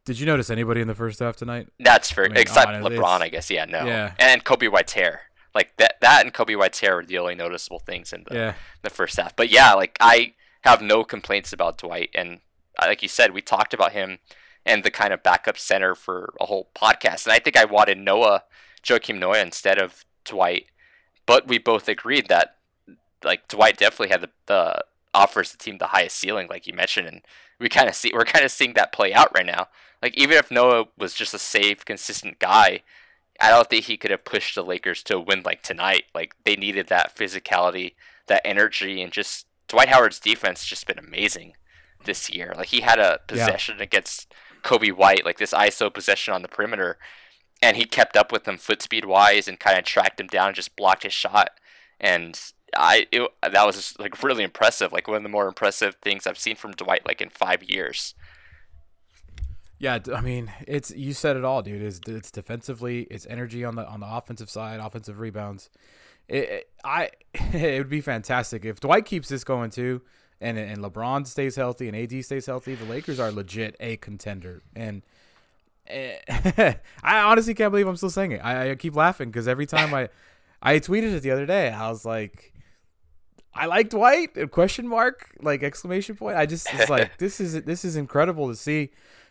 [0.04, 1.68] Did, you notice anybody in the first half tonight?
[1.78, 3.50] That's for I mean, except oh, LeBron, I guess.
[3.50, 3.84] Yeah, no.
[3.84, 4.14] Yeah.
[4.18, 5.22] And Coby White's hair.
[5.54, 6.00] Like that.
[6.00, 8.54] That and Coby White's hair were the only noticeable things in the yeah.
[8.82, 9.36] the first half.
[9.36, 12.40] But yeah, like I have no complaints about Dwight, and
[12.78, 14.18] uh, like you said, we talked about him
[14.64, 17.26] and the kind of backup center for a whole podcast.
[17.26, 18.44] And I think I wanted Noah,
[18.82, 20.66] Joakim Noah instead of Dwight,
[21.26, 22.56] but we both agreed that
[23.24, 24.84] like Dwight definitely had the, the
[25.14, 27.23] offers the team the highest ceiling, like you mentioned, and
[27.59, 29.68] we kind of see we're kind of seeing that play out right now.
[30.03, 32.83] Like even if Noah was just a safe, consistent guy,
[33.40, 36.05] I don't think he could have pushed the Lakers to a win like tonight.
[36.14, 37.94] Like they needed that physicality,
[38.27, 41.55] that energy, and just Dwight Howard's defense just been amazing
[42.05, 42.55] this year.
[42.57, 43.85] Like he had a possession yeah.
[43.85, 46.99] against Coby White, like this ISO possession on the perimeter,
[47.62, 50.49] and he kept up with him foot speed wise and kind of tracked him down
[50.49, 51.51] and just blocked his shot.
[51.99, 52.38] And
[52.76, 54.92] I it, that was just, like really impressive.
[54.92, 58.14] Like one of the more impressive things I've seen from Dwight like in five years.
[59.78, 61.83] Yeah, I mean, it's you said it all, dude.
[61.83, 65.70] It's, it's defensively, it's energy on the on the offensive side, offensive rebounds.
[66.28, 70.02] It, it, I it would be fantastic if Dwight keeps this going too,
[70.40, 72.74] and and LeBron stays healthy and AD stays healthy.
[72.74, 75.02] The Lakers are legit a contender, and
[75.87, 76.18] eh,
[77.02, 78.44] I honestly can't believe I'm still saying it.
[78.44, 80.11] I, I keep laughing because every time I
[80.62, 81.70] I tweeted it the other day.
[81.70, 82.52] I was like,
[83.54, 84.50] I like Dwight.
[84.50, 86.36] Question mark, like exclamation point.
[86.36, 88.90] I just it's like this is this is incredible to see,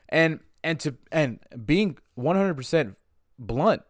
[0.09, 2.97] and and to and being 100 percent
[3.37, 3.81] blunt,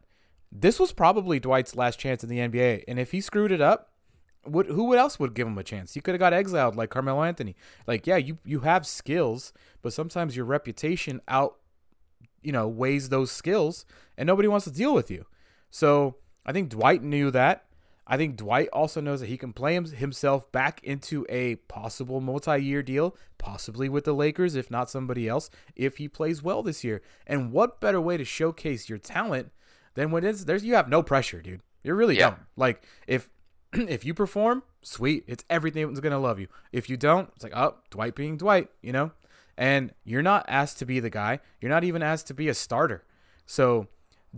[0.52, 2.84] this was probably Dwight's last chance in the NBA.
[2.88, 3.90] And if he screwed it up,
[4.46, 5.94] would who else would give him a chance?
[5.94, 7.56] He could have got exiled like Carmelo Anthony.
[7.88, 11.58] Like, yeah, you you have skills, but sometimes your reputation out,
[12.42, 13.86] you know, weighs those skills,
[14.18, 15.26] and nobody wants to deal with you.
[15.70, 16.16] So
[16.46, 17.66] I think Dwight knew that.
[18.12, 22.82] I think Dwight also knows that he can play himself back into a possible multi-year
[22.82, 27.04] deal, possibly with the Lakers, if not somebody else, if he plays well this year.
[27.28, 29.52] And what better way to showcase your talent
[29.94, 31.62] than when it's there's you have no pressure, dude.
[31.84, 32.32] You're really yeah.
[32.32, 32.40] don't.
[32.58, 33.30] Like if
[33.74, 36.48] if you perform, sweet, it's everything's gonna love you.
[36.72, 39.12] If you don't, it's like oh, Dwight being Dwight, you know.
[39.56, 41.42] And you're not asked to be the guy.
[41.62, 43.04] You're not even asked to be a starter.
[43.46, 43.88] So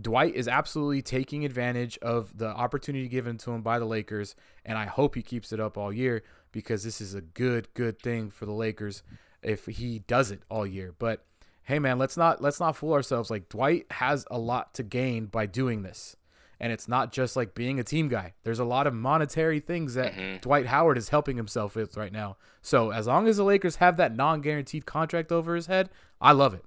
[0.00, 4.78] Dwight is absolutely taking advantage of the opportunity given to him by the Lakers, and
[4.78, 8.30] I hope he keeps it up all year because this is a good, good thing
[8.30, 9.02] for the Lakers
[9.42, 10.94] if he does it all year.
[10.98, 11.24] But
[11.64, 13.30] hey, man, let's not let's not fool ourselves.
[13.30, 16.16] Like Dwight has a lot to gain by doing this,
[16.58, 18.32] and it's not just like being a team guy.
[18.44, 20.38] There's a lot of monetary things that mm-hmm.
[20.38, 22.38] Dwight Howard is helping himself with right now.
[22.62, 26.54] So as long as the Lakers have that non-guaranteed contract over his head, I love
[26.54, 26.64] it.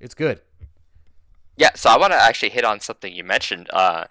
[0.00, 0.42] It's good.
[1.56, 3.68] Yeah, so I want to actually hit on something you mentioned.
[3.72, 4.06] Uh,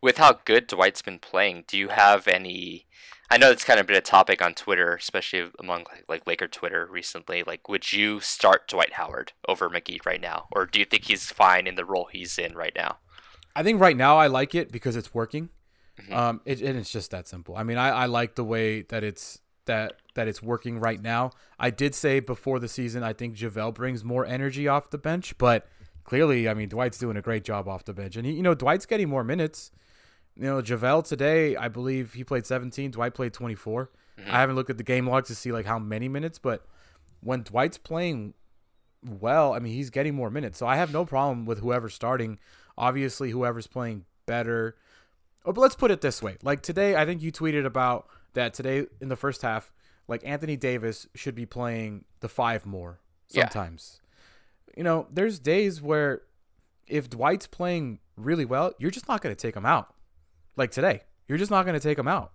[0.00, 2.86] with how good Dwight's been playing, do you have any?
[3.28, 6.86] I know it's kind of been a topic on Twitter, especially among like, Laker Twitter
[6.88, 7.42] recently.
[7.42, 11.30] Like, would you start Dwight Howard over McGee right now, or do you think he's
[11.30, 12.98] fine in the role he's in right now?
[13.56, 15.48] I think right now I like it because it's working.
[16.00, 16.14] Mm-hmm.
[16.14, 17.56] Um, it, and it's just that simple.
[17.56, 21.30] I mean, I, I like the way that it's that that it's working right now.
[21.58, 25.36] I did say before the season I think JaVale brings more energy off the bench,
[25.38, 25.66] but
[26.06, 28.54] clearly, I mean, Dwight's doing a great job off the bench, and he, you know,
[28.54, 29.70] Dwight's getting more minutes.
[30.36, 32.92] You know, JaVale today, I believe he played 17.
[32.92, 33.90] Dwight played 24.
[34.18, 34.30] Mm-hmm.
[34.30, 36.64] I haven't looked at the game log to see like how many minutes, but
[37.20, 38.34] when Dwight's playing
[39.02, 40.58] well, I mean, he's getting more minutes.
[40.58, 42.38] So I have no problem with whoever's starting.
[42.78, 44.76] Obviously, whoever's playing better.
[45.44, 48.54] Oh, but let's put it this way: like today, I think you tweeted about that
[48.54, 49.72] today in the first half.
[50.08, 54.00] Like Anthony Davis should be playing the five more sometimes
[54.76, 56.22] you know, there's days where
[56.86, 59.94] if Dwight's playing really well, you're just not going to take him out.
[60.56, 62.32] Like today, you're just not going to take him out.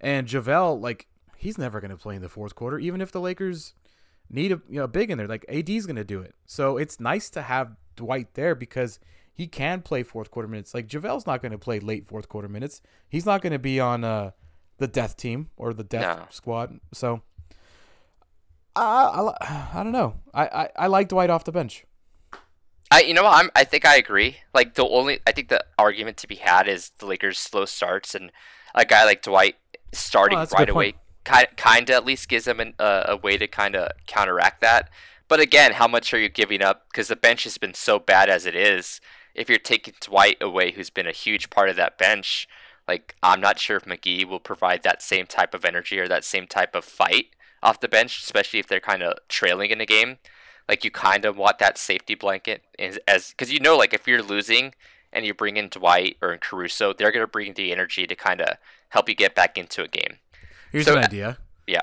[0.00, 3.20] And JaVale, like, he's never going to play in the fourth quarter, even if the
[3.20, 3.72] Lakers
[4.28, 5.28] need a you know big in there.
[5.28, 6.34] Like AD's going to do it.
[6.46, 8.98] So it's nice to have Dwight there because
[9.32, 10.74] he can play fourth quarter minutes.
[10.74, 12.80] Like JaVale's not going to play late fourth quarter minutes.
[13.08, 14.32] He's not going to be on uh,
[14.78, 16.26] the death team or the death no.
[16.30, 16.80] squad.
[16.92, 17.22] So
[18.76, 20.16] I, I, I don't know.
[20.34, 21.84] I, I, I like Dwight off the bench.
[22.90, 24.36] I you know I'm I think I agree.
[24.54, 28.14] Like the only I think the argument to be had is the Lakers' slow starts
[28.14, 28.30] and
[28.74, 29.56] a guy like Dwight
[29.92, 33.36] starting oh, right away kind kind of at least gives them an, uh, a way
[33.36, 34.88] to kind of counteract that.
[35.28, 36.86] But again, how much are you giving up?
[36.88, 39.00] Because the bench has been so bad as it is.
[39.34, 42.46] If you're taking Dwight away, who's been a huge part of that bench,
[42.86, 46.24] like I'm not sure if McGee will provide that same type of energy or that
[46.24, 47.26] same type of fight
[47.62, 50.18] off the bench, especially if they're kind of trailing in a game.
[50.68, 54.22] Like you kind of want that safety blanket as because you know like if you're
[54.22, 54.74] losing
[55.12, 58.40] and you bring in Dwight or in Caruso, they're gonna bring the energy to kind
[58.40, 58.56] of
[58.88, 60.18] help you get back into a game.
[60.72, 61.38] Here's so, an idea.
[61.66, 61.82] Yeah.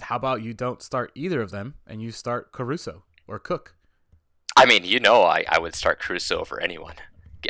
[0.00, 3.74] How about you don't start either of them and you start Caruso or Cook?
[4.56, 6.94] I mean, you know, I, I would start Caruso over anyone.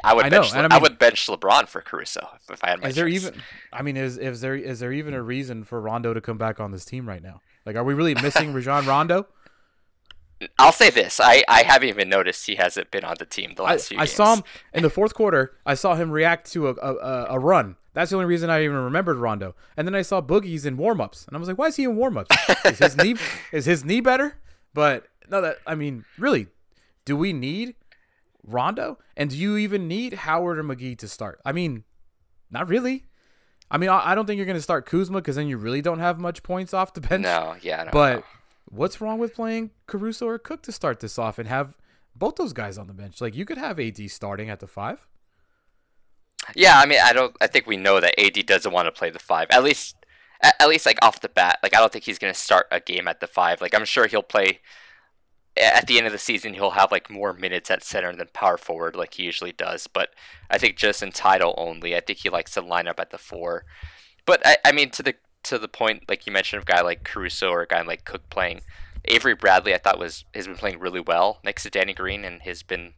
[0.04, 0.54] I would I bench.
[0.54, 2.88] I, mean, I, would bench LeBron for Caruso if I had my.
[2.88, 3.40] Is there even?
[3.72, 6.60] I mean, is is there is there even a reason for Rondo to come back
[6.60, 7.40] on this team right now?
[7.64, 9.26] Like, are we really missing Rajon Rondo?
[10.58, 13.62] I'll say this: I, I haven't even noticed he hasn't been on the team the
[13.62, 13.98] last I, few.
[13.98, 14.12] I games.
[14.12, 15.56] saw him in the fourth quarter.
[15.66, 17.76] I saw him react to a, a, a run.
[17.94, 19.56] That's the only reason I even remembered Rondo.
[19.76, 21.96] And then I saw Boogie's in warmups, and I was like, "Why is he in
[21.96, 22.28] warmups?
[22.70, 23.16] is his knee
[23.52, 24.36] is his knee better?"
[24.74, 26.46] But no, that I mean, really,
[27.04, 27.74] do we need
[28.48, 28.98] Rondo?
[29.16, 31.40] And do you even need Howard or McGee to start?
[31.44, 31.84] I mean,
[32.50, 33.04] not really.
[33.70, 35.98] I mean, I, don't think you're going to start Kuzma because then you really don't
[35.98, 37.22] have much points off the bench.
[37.22, 38.24] No, yeah, but
[38.64, 41.76] what's wrong with playing Caruso or Cook to start this off and have
[42.16, 43.20] both those guys on the bench?
[43.20, 45.06] Like you could have AD starting at the five.
[46.54, 47.36] Yeah, I mean, I don't.
[47.42, 49.48] I think we know that AD doesn't want to play the five.
[49.50, 49.96] At least,
[50.40, 51.58] at, at least like off the bat.
[51.62, 53.60] Like I don't think he's going to start a game at the five.
[53.60, 54.60] Like I'm sure he'll play
[55.60, 58.56] at the end of the season he'll have like more minutes at center than power
[58.56, 59.86] forward like he usually does.
[59.86, 60.10] But
[60.50, 63.18] I think just in title only, I think he likes to line up at the
[63.18, 63.64] four.
[64.26, 66.80] But I, I mean to the to the point like you mentioned of a guy
[66.80, 68.62] like Caruso or a guy like Cook playing.
[69.04, 72.42] Avery Bradley I thought was has been playing really well next to Danny Green and
[72.42, 72.94] has been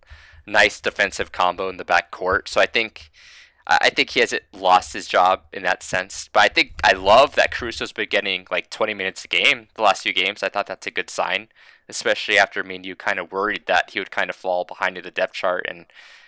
[0.47, 2.49] nice defensive combo in the back court.
[2.49, 3.11] So I think
[3.71, 6.29] I I think he hasn't lost his job in that sense.
[6.33, 9.83] But I think I love that Caruso's been getting like 20 minutes a game the
[9.83, 10.43] last few games.
[10.43, 11.49] I thought that's a good sign,
[11.89, 14.99] especially after me and you kind of worried that he would kind of fall behind
[14.99, 15.87] in the depth chart and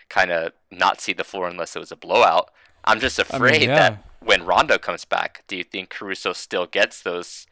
[0.09, 2.51] kind of not see the floor unless it was a blowout.
[2.85, 3.75] I'm just afraid yeah.
[3.77, 7.47] that when Rondo comes back, do you think Caruso still gets those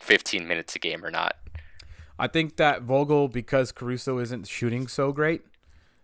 [0.00, 1.36] 15 minutes a game or not?
[2.18, 5.42] I think that Vogel, because Caruso isn't shooting so great,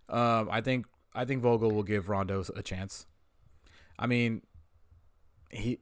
[0.08, 3.06] um, I think I think Vogel will give Rondo a chance.
[3.98, 4.42] I mean,
[5.50, 5.78] he,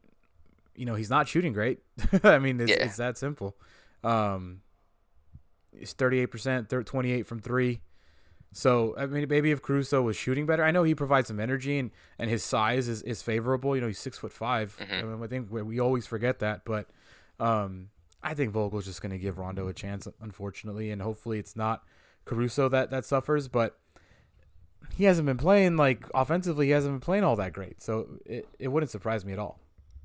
[0.74, 1.80] you know, he's not shooting great.
[2.22, 2.84] I mean, it's, Yeah.
[2.84, 3.56] it's that simple.
[4.04, 4.60] Um,
[5.72, 7.80] it's thirty eight percent, twenty eight from three.
[8.52, 11.78] So I mean, maybe if Caruso was shooting better, I know he provides some energy
[11.78, 13.74] and, and his size is, is favorable.
[13.74, 14.98] You know, he's six foot 5 Mhm.
[14.98, 16.88] I, mean, I think we, we always forget that, but
[17.40, 17.88] um,
[18.22, 21.82] I think Vogel's just going to give Rondo a chance, unfortunately, and hopefully it's not
[22.26, 23.48] Caruso that that suffers.
[23.48, 23.78] But
[24.96, 26.66] he hasn't been playing like offensively.
[26.66, 29.58] He hasn't been playing all that great, so it, it wouldn't surprise me at all.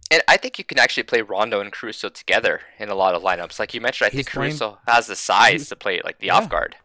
[0.09, 3.21] And I think you can actually play Rondo and Caruso together in a lot of
[3.23, 3.59] lineups.
[3.59, 6.27] Like you mentioned, I He's think playing- Caruso has the size to play like the
[6.27, 6.35] Yeah.
[6.37, 6.75] off guard.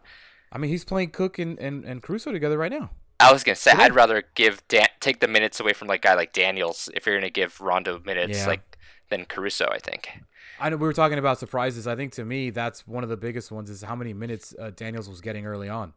[0.50, 2.90] I mean, he's playing Cook and, and, and Caruso together right now.
[3.20, 3.70] I was gonna say.
[3.70, 7.06] I'd rather give Dan- take the minutes away from like a guy like Daniels if
[7.06, 8.46] you're gonna give Rondo minutes Yeah.
[8.48, 8.76] like
[9.10, 9.68] than Caruso.
[9.70, 10.08] I think.
[10.58, 11.86] I know we were talking about surprises.
[11.86, 14.70] I think to me that's one of the biggest ones is how many minutes uh,
[14.74, 15.92] Daniels was getting early on.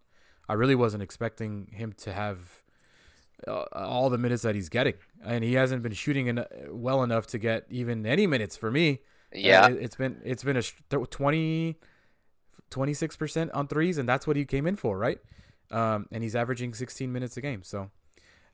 [0.47, 2.63] I really wasn't expecting him to have
[3.47, 7.27] uh, all the minutes that he's getting, and he hasn't been shooting en- well enough
[7.27, 8.99] to get even any minutes for me.
[9.33, 11.77] Uh, Yeah, it, has been it's been a sh- 20
[12.69, 15.19] 26 percent on threes, and that's what he came in for, right?
[15.71, 17.63] Um, and he's averaging sixteen minutes a game.
[17.63, 17.89] So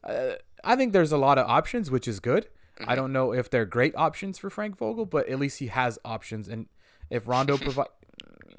[0.04, 2.48] uh, I think there's a lot of options, which is good.
[2.88, 6.00] I don't know if they're great options for Frank Vogel, but at least he has
[6.04, 6.48] options.
[6.48, 6.68] And
[7.12, 7.88] if Rondo provide,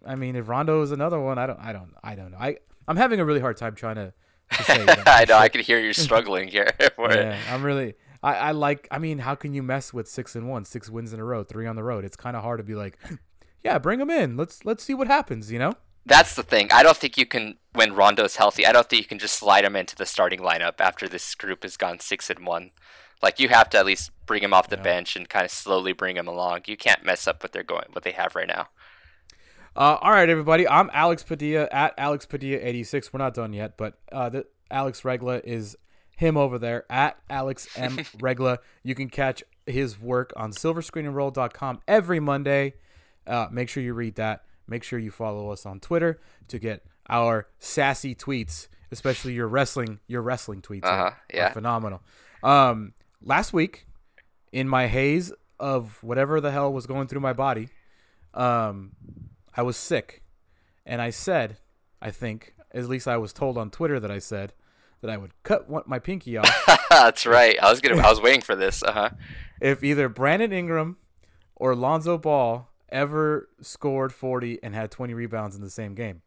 [0.06, 2.38] I mean, if Rondo is another one, I don't, I don't, I don't know.
[2.38, 2.58] I
[2.92, 4.12] I'm having a really hard time trying to.
[4.52, 5.38] to say, I know.
[5.38, 6.68] I can hear you struggling here.
[6.98, 7.94] yeah, I'm really.
[8.22, 8.86] I, I like.
[8.90, 11.42] I mean, how can you mess with six and one, six wins in a row,
[11.42, 12.04] three on the road?
[12.04, 12.98] It's kind of hard to be like,
[13.64, 14.36] yeah, bring them in.
[14.36, 15.50] Let's let's see what happens.
[15.50, 15.72] You know?
[16.04, 16.68] That's the thing.
[16.70, 18.66] I don't think you can when Rondo's healthy.
[18.66, 21.62] I don't think you can just slide him into the starting lineup after this group
[21.62, 22.72] has gone six and one.
[23.22, 24.82] Like you have to at least bring him off the Yeah.
[24.82, 26.62] bench and kind of slowly bring him along.
[26.66, 28.66] You can't mess up what they're going, what they have right now.
[29.74, 30.68] Uh, all right, everybody.
[30.68, 33.12] I'm Alex Padilla at Alex Padilla 86.
[33.12, 35.76] We're not done yet, but uh, the, Alex Regla is
[36.16, 38.58] him over there at Alex M Regla.
[38.82, 42.74] You can catch his work on silverscreenandroll.com every Monday.
[43.26, 44.44] Uh, make sure you read that.
[44.68, 50.00] Make sure you follow us on Twitter to get our sassy tweets, especially your wrestling
[50.06, 50.84] your wrestling tweets.
[50.84, 51.52] are- Uh-huh, are yeah.
[51.52, 52.02] phenomenal.
[52.42, 53.86] Um, last week,
[54.52, 57.68] in my haze of whatever the hell was going through my body,
[58.34, 58.92] um,
[59.56, 60.22] I was sick,
[60.86, 61.58] and I said,
[62.00, 64.52] I think, at least I was told on Twitter that I said
[65.00, 67.56] that I would cut one, my pinky off That's right.
[67.62, 68.00] I was gonna.
[68.00, 68.82] I was waiting for this.
[68.82, 69.10] Uh huh.
[69.60, 70.96] if either Brandon Ingram
[71.56, 76.22] or Lonzo Ball ever scored 40 and had 20 rebounds in the same game.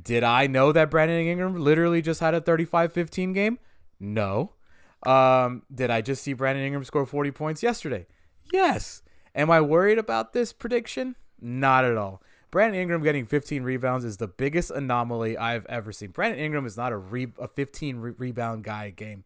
[0.00, 3.58] Did I know that Brandon Ingram literally just had a 35-15 game?
[4.00, 4.54] No.
[5.04, 8.06] Um, did I just see Brandon Ingram score 40 points yesterday?
[8.52, 9.02] Yes.
[9.34, 11.16] Am I worried about this prediction?
[11.40, 12.22] Not at all.
[12.52, 16.10] Brandon Ingram getting 15 rebounds is the biggest anomaly I've ever seen.
[16.10, 19.24] Brandon Ingram is not a re- a 15 re- rebound guy game.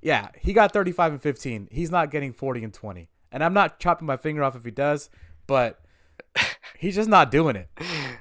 [0.00, 1.68] Yeah, he got 35 and 15.
[1.70, 3.08] He's not getting 40 and 20.
[3.30, 5.10] And I'm not chopping my finger off if he does,
[5.46, 5.82] but
[6.78, 7.68] he's just not doing it.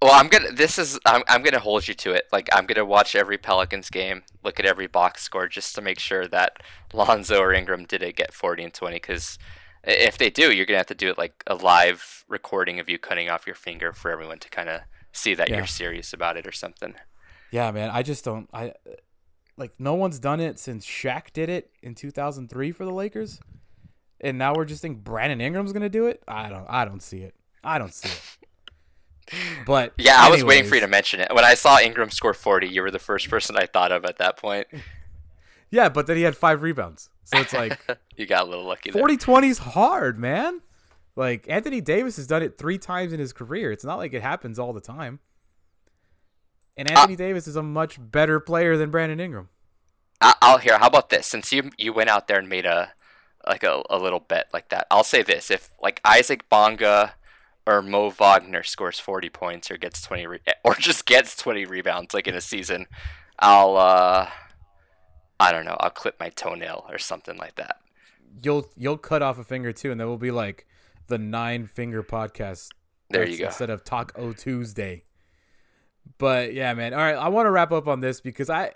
[0.00, 0.52] Well, I'm gonna.
[0.52, 0.96] This is.
[1.04, 1.24] I'm.
[1.26, 2.28] I'm gonna hold you to it.
[2.30, 5.98] Like I'm gonna watch every Pelicans game, look at every box score, just to make
[5.98, 8.94] sure that Lonzo or Ingram didn't get 40 and 20.
[8.94, 9.40] Because
[9.88, 12.98] if they do, you're gonna have to do it like a live recording of you
[12.98, 14.80] cutting off your finger for everyone to kind of
[15.12, 15.56] see that Yeah.
[15.58, 16.94] you're serious about it or something.
[17.50, 18.74] Yeah, man, I just don't I
[19.56, 23.40] like no one's done it since Shaq did it in 2003 for the Lakers.
[24.20, 26.22] And now we're just think Brandon Ingram's going to do it?
[26.28, 27.34] I don't I don't see it.
[27.64, 28.20] I don't see it.
[29.66, 31.34] But Yeah, I was waiting for you to mention it.
[31.34, 34.18] When I saw Ingram score 40, you were the first person I thought of at
[34.18, 34.66] that point.
[35.70, 37.10] Yeah, but then he had 5 rebounds.
[37.28, 37.78] So it's like
[38.16, 39.00] you got a little lucky there.
[39.00, 40.62] 40 20 is hard, man.
[41.14, 43.70] Like Anthony Davis has done it 3 times in his career.
[43.70, 45.20] It's not like it happens all the time.
[46.76, 49.48] And Anthony Davis is a much better player than Brandon Ingram.
[50.20, 50.78] I'll hear.
[50.78, 51.26] How about this?
[51.26, 52.92] Since you you went out there and made a
[53.46, 57.14] like a, a little bet like that, I'll say this: if like Isaac Bonga
[57.66, 62.14] or Mo Wagner scores forty points or gets twenty re- or just gets twenty rebounds
[62.14, 62.86] like in a season,
[63.38, 64.28] I'll uh
[65.40, 65.76] I don't know.
[65.80, 67.76] I'll clip my toenail or something like that.
[68.42, 70.66] you'll you'll cut off a finger too, and then we'll be like
[71.06, 72.68] the nine finger podcast.
[73.10, 73.46] There you go.
[73.46, 75.04] Instead of Talk O Tuesday.
[76.18, 76.92] But yeah, man.
[76.94, 78.72] All right, I want to wrap up on this because I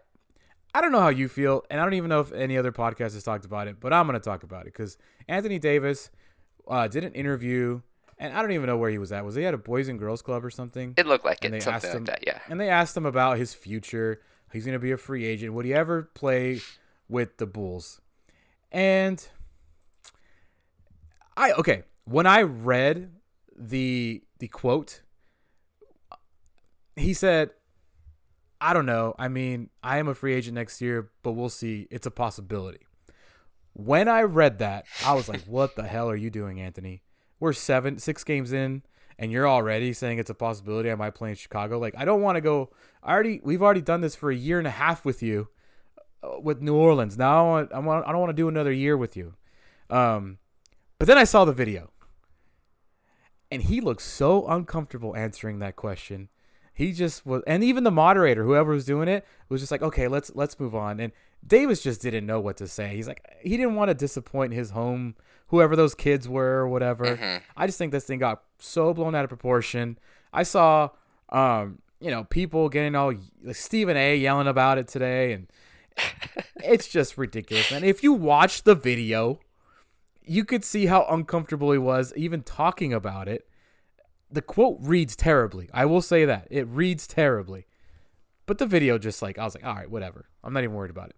[0.74, 3.14] I don't know how you feel, and I don't even know if any other podcast
[3.14, 4.96] has talked about it, but I'm going to talk about it because
[5.28, 6.10] Anthony Davis
[6.68, 7.82] uh, did an interview,
[8.18, 9.24] and I don't even know where he was at.
[9.24, 10.94] Was he at a Boys and Girls Club or something?
[10.96, 12.24] It looked like And it, something asked like that.
[12.26, 12.38] Yeah.
[12.48, 14.22] And they asked him about his future.
[14.52, 15.54] He's going to be a free agent.
[15.54, 16.60] Would he ever play
[17.08, 18.00] with the Bulls?
[18.70, 19.26] And
[21.36, 23.12] I okay, when I read
[23.56, 25.02] the the quote,
[26.96, 27.50] he said,
[28.60, 29.14] "I don't know.
[29.18, 31.86] I mean, I am a free agent next year, but we'll see.
[31.90, 32.80] It's a possibility."
[33.74, 37.02] When I read that, I was like, "What the hell are you doing, Anthony?
[37.40, 38.82] We're seven, six games in,
[39.22, 41.78] and you're already saying it's a possibility I might play in Chicago.
[41.78, 42.70] Like, I don't want to go.
[43.04, 45.46] I already, we've already done this for a year and a half with you,
[46.24, 47.16] uh, with New Orleans.
[47.16, 49.34] Now I want, I want, I don't want to do another year with you."
[49.88, 50.38] Um,
[50.98, 51.92] but then I saw the video,
[53.48, 56.28] and he looked so uncomfortable answering that question.
[56.74, 60.08] He just was, and even the moderator, whoever was doing it, was just like, "Okay,
[60.08, 61.12] let's let's move on." And
[61.46, 62.94] Davis just didn't know what to say.
[62.94, 65.16] He's like, he didn't want to disappoint his home,
[65.48, 67.16] whoever those kids were or whatever.
[67.16, 67.40] Mhm.
[67.56, 69.98] I just think this thing got so blown out of proportion.
[70.32, 70.90] I saw,
[71.30, 73.12] um, you know, people getting all
[73.42, 74.16] like Stephen A.
[74.16, 75.48] yelling about it today, and
[76.56, 77.70] it's just ridiculous.
[77.72, 79.40] And if you watch the video,
[80.24, 83.46] you could see how uncomfortable he was even talking about it.
[84.32, 85.68] The quote reads terribly.
[85.74, 87.66] I will say that it reads terribly.
[88.46, 90.26] But the video just like I was like, all right, whatever.
[90.42, 91.16] I'm not even worried about it.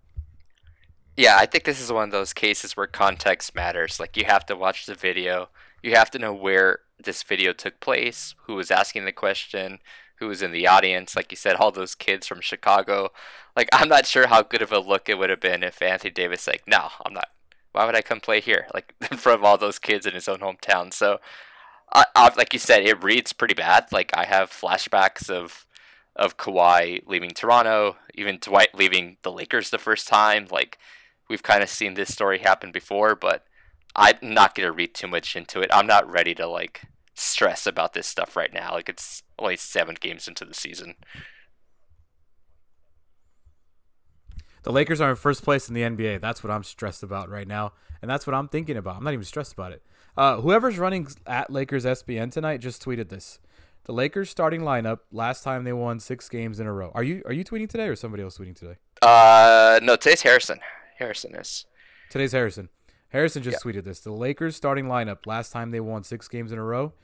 [1.16, 4.00] Yeah, I think this is one of those cases where context matters.
[4.00, 5.48] Like you have to watch the video.
[5.82, 9.78] You have to know where this video took place, who was asking the question,
[10.16, 11.14] who was in the audience.
[11.14, 13.10] Like you said, all those kids from Chicago.
[13.56, 16.10] Like I'm not sure how good of a look it would have been if Anthony
[16.10, 17.28] Davis like, no, I'm not.
[17.72, 18.66] Why would I come play here?
[18.74, 20.92] Like in front of all those kids in his own hometown.
[20.92, 21.20] So,
[21.92, 23.86] I, I, like you said, it reads pretty bad.
[23.92, 25.66] Like I have flashbacks of
[26.16, 30.46] of Kawhi leaving Toronto, even Dwight leaving the Lakers the first time.
[30.50, 30.78] Like
[31.28, 33.44] we've kind of seen this story happen before, but
[33.96, 35.70] I'm not gonna read too much into it.
[35.72, 36.82] I'm not ready to like
[37.14, 38.72] stress about this stuff right now.
[38.72, 40.94] Like it's only seven games into the season.
[44.62, 46.20] The Lakers are in first place in the NBA.
[46.20, 48.96] That's what I'm stressed about right now, and that's what I'm thinking about.
[48.96, 49.82] I'm not even stressed about it.
[50.16, 53.40] Uh, whoever's running at Lakers SBN tonight just tweeted this.
[53.84, 56.90] The Lakers starting lineup last time they won six games in a row.
[56.94, 58.76] Are you are you tweeting today or somebody else tweeting today?
[59.02, 60.60] Uh, no, today's Harrison.
[60.98, 61.66] Harrison is.
[62.10, 62.70] Today's Harrison.
[63.08, 64.00] Harrison just tweeted this.
[64.00, 66.94] The Lakers starting lineup last time they won six games in a row: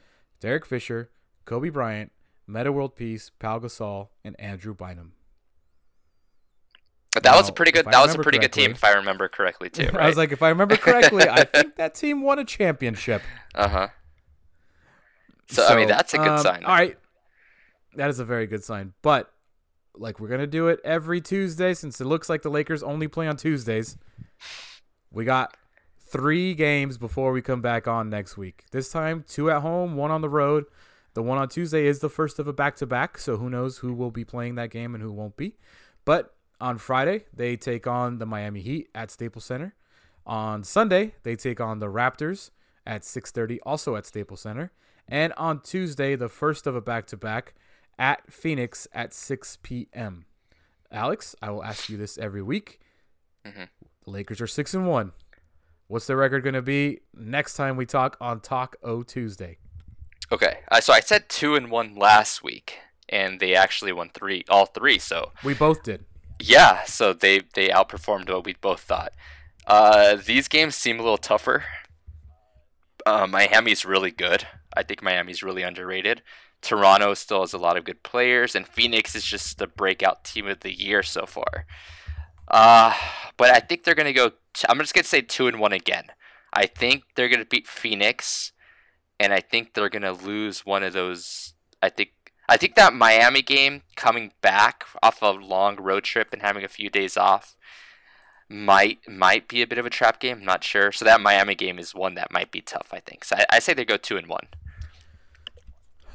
[0.40, 1.10] Derek Fisher,
[1.44, 2.12] Kobe Bryant,
[2.46, 5.12] Metta World Peace, Pau Gasol, and Andrew Bynum.
[7.12, 7.86] But that was a pretty good.
[7.86, 9.86] That was a pretty good team, if I remember correctly too.
[9.86, 9.96] Right?
[10.04, 13.22] I was like, if I remember correctly, I think that team won a championship.
[13.54, 13.88] uh huh.
[15.48, 16.64] So, I mean, that's a good um, sign.
[16.64, 16.96] All right,
[17.96, 18.92] that is a very good sign.
[19.02, 19.32] But
[19.96, 23.26] like, we're gonna do it every Tuesday since it looks like the Lakers only play
[23.26, 23.98] on Tuesdays.
[25.10, 25.56] We got
[25.98, 28.64] three games before we come back on next week.
[28.70, 30.66] This time, two at home, one on the road.
[31.14, 33.78] The one on Tuesday is the first of a back to back, so who knows
[33.78, 35.56] who will be playing that game and who won't be.
[36.04, 39.74] But on Friday, they take on the Miami Heat at Staples Center.
[40.26, 42.50] On Sunday, they take on the Raptors
[42.86, 44.72] at 6:30, also at Staples Center.
[45.08, 47.54] And on Tuesday, the first of a back to back
[47.98, 50.26] at Phoenix at 6 p.m.
[50.92, 52.80] Alex, I will ask you this every week.
[53.44, 53.68] Mhm.
[54.04, 55.12] The Lakers are six and one.
[55.86, 59.58] What's their record going to be next time we talk on Talk O Tuesday?
[60.32, 64.44] Okay, uh, so I said two and one last week, and they actually won three,
[64.48, 64.98] all three.
[65.00, 66.04] So We both did.
[66.40, 69.12] Yeah, so they they outperformed what we both thought.
[69.66, 71.64] Uh, these games seem a little tougher.
[73.06, 74.46] Uh, Miami's really good.
[74.76, 76.22] I think Miami's really underrated.
[76.62, 80.46] Toronto still has a lot of good players, and Phoenix is just the breakout team
[80.46, 81.66] of the year so far.
[82.48, 82.94] Uh,
[83.36, 84.32] but I think they're gonna go.
[84.68, 86.06] I'm just gonna say two and one again.
[86.52, 88.52] I think they're gonna beat Phoenix,
[89.18, 91.54] and I think they're gonna lose one of those.
[91.82, 92.10] I think
[92.50, 96.68] I think that Miami game coming back off a long road trip and having a
[96.68, 97.56] few days off
[98.48, 100.38] might might be a bit of a trap game.
[100.38, 100.90] I'm not sure.
[100.90, 102.88] So that Miami game is one that might be tough.
[102.90, 103.24] I think.
[103.24, 104.48] So I, I say they go two and one.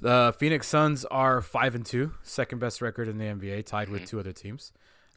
[0.02, 4.06] The Phoenix Suns are five and two, second best record in the NBA, tied with
[4.06, 4.74] two other teams.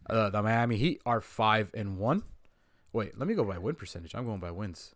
[0.08, 2.22] Uh, the Miami Heat are five and one.
[2.92, 4.14] Wait, let me go by win percentage.
[4.14, 4.94] I'm going by wins.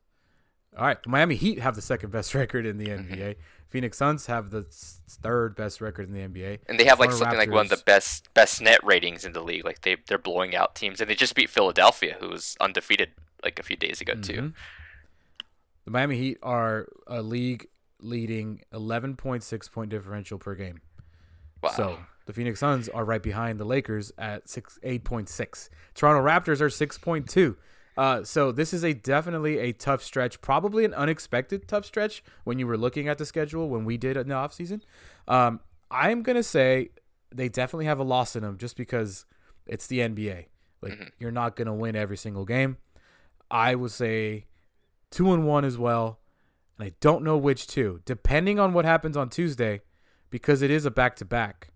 [0.79, 3.35] All right, the Miami Heat have the second best record in the NBA.
[3.73, 4.63] Phoenix Suns have the
[5.09, 6.59] third best record in the NBA.
[6.69, 9.43] And they have like something like one of the best best net ratings in the
[9.43, 9.65] league.
[9.65, 13.09] Like they they're blowing out teams, and they just beat Philadelphia, who was undefeated
[13.43, 14.35] like a few days ago too.
[14.35, 14.53] Mhm.
[15.87, 17.67] The Miami Heat are a league
[17.99, 20.81] leading 11.6 point differential per game.
[21.63, 21.71] Wow.
[21.71, 25.71] So The Phoenix Suns are right behind the Lakers at six eight point six.
[25.95, 27.57] Toronto Raptors are six point two.
[27.97, 32.59] Uh, so this is a definitely a tough stretch, probably an unexpected tough stretch when
[32.59, 34.81] you were looking at the schedule when we did in the offseason.
[35.29, 36.91] Um, I'm gonna say
[37.35, 39.27] they definitely have a loss in them just because
[39.67, 40.47] it's the NBA.
[40.81, 41.11] Like Mhm.
[41.19, 42.79] you're not gonna win every single game.
[43.51, 44.47] I would say
[45.11, 46.19] two and one as well,
[46.79, 49.83] and I don't know which two, depending on what happens on Tuesday,
[50.31, 51.69] because it is a back to back.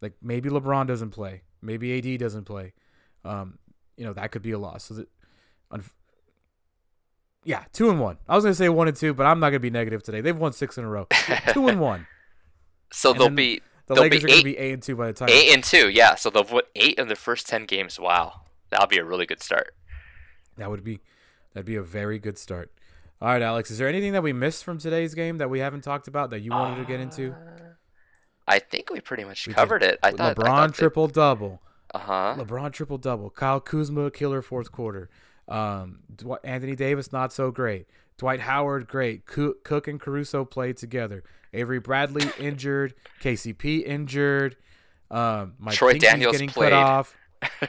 [0.00, 2.74] Like maybe LeBron doesn't play, maybe AD doesn't play.
[3.24, 3.58] Um,
[3.96, 4.84] you know that could be a loss.
[4.84, 5.04] So
[7.44, 8.16] yeah, two and one.
[8.28, 10.20] I was gonna say one and two, but I'm not gonna be negative today.
[10.20, 11.06] They've won six in a row.
[11.52, 12.06] two and one.
[12.92, 15.08] So And they'll be The They'll Lakers be are gonna be eight and two by
[15.08, 15.28] the time.
[15.30, 15.90] eight and two.
[15.90, 18.00] Yeah, so they'll put eight in the first ten games.
[18.00, 19.74] Wow, that'll be a really good start.
[20.56, 21.00] That would be
[21.52, 22.70] that'd be a very good start.
[23.20, 23.70] All right, Alex.
[23.70, 26.40] Is there anything that we missed from today's game that we haven't talked about that
[26.40, 27.34] you wanted to get into?
[28.46, 29.56] I think we pretty much We did.
[29.56, 29.98] covered it.
[30.02, 31.60] I thought LeBron triple double.
[31.94, 32.34] Uh huh.
[32.38, 33.30] LeBron triple double.
[33.30, 35.08] Kyle Kuzma killer fourth quarter.
[35.48, 37.86] Um, Dw- Anthony Davis not so great.
[38.18, 39.26] Dwight Howard great.
[39.26, 41.24] Coo- Cook and Caruso played together.
[41.52, 42.94] Avery Bradley injured.
[43.20, 44.56] KCP injured.
[45.10, 46.70] Um, Mike Troy Pinckney's Daniels getting played.
[46.70, 47.16] cut off.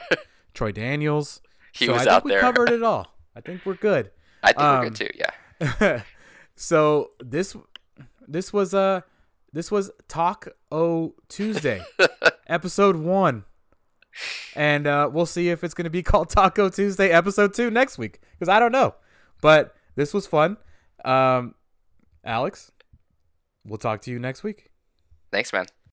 [0.54, 1.40] Troy Daniels.
[1.72, 2.40] He so was I think out we there.
[2.40, 3.14] covered it all.
[3.34, 4.10] I think we're good.
[4.42, 5.10] I think we're um, good too.
[5.14, 6.02] Yeah.
[6.56, 7.56] so this
[8.26, 9.02] this was uh
[9.52, 11.82] this was Talk O Tuesday,
[12.46, 13.44] episode one,
[14.54, 18.20] and uh, we'll see if it's gonna be called Taco Tuesday episode two next week
[18.32, 18.94] because I don't know,
[19.40, 20.56] but this was fun.
[21.04, 21.54] Um,
[22.24, 22.72] Alex,
[23.64, 24.70] we'll talk to you next week.
[25.30, 25.66] Thanks, man.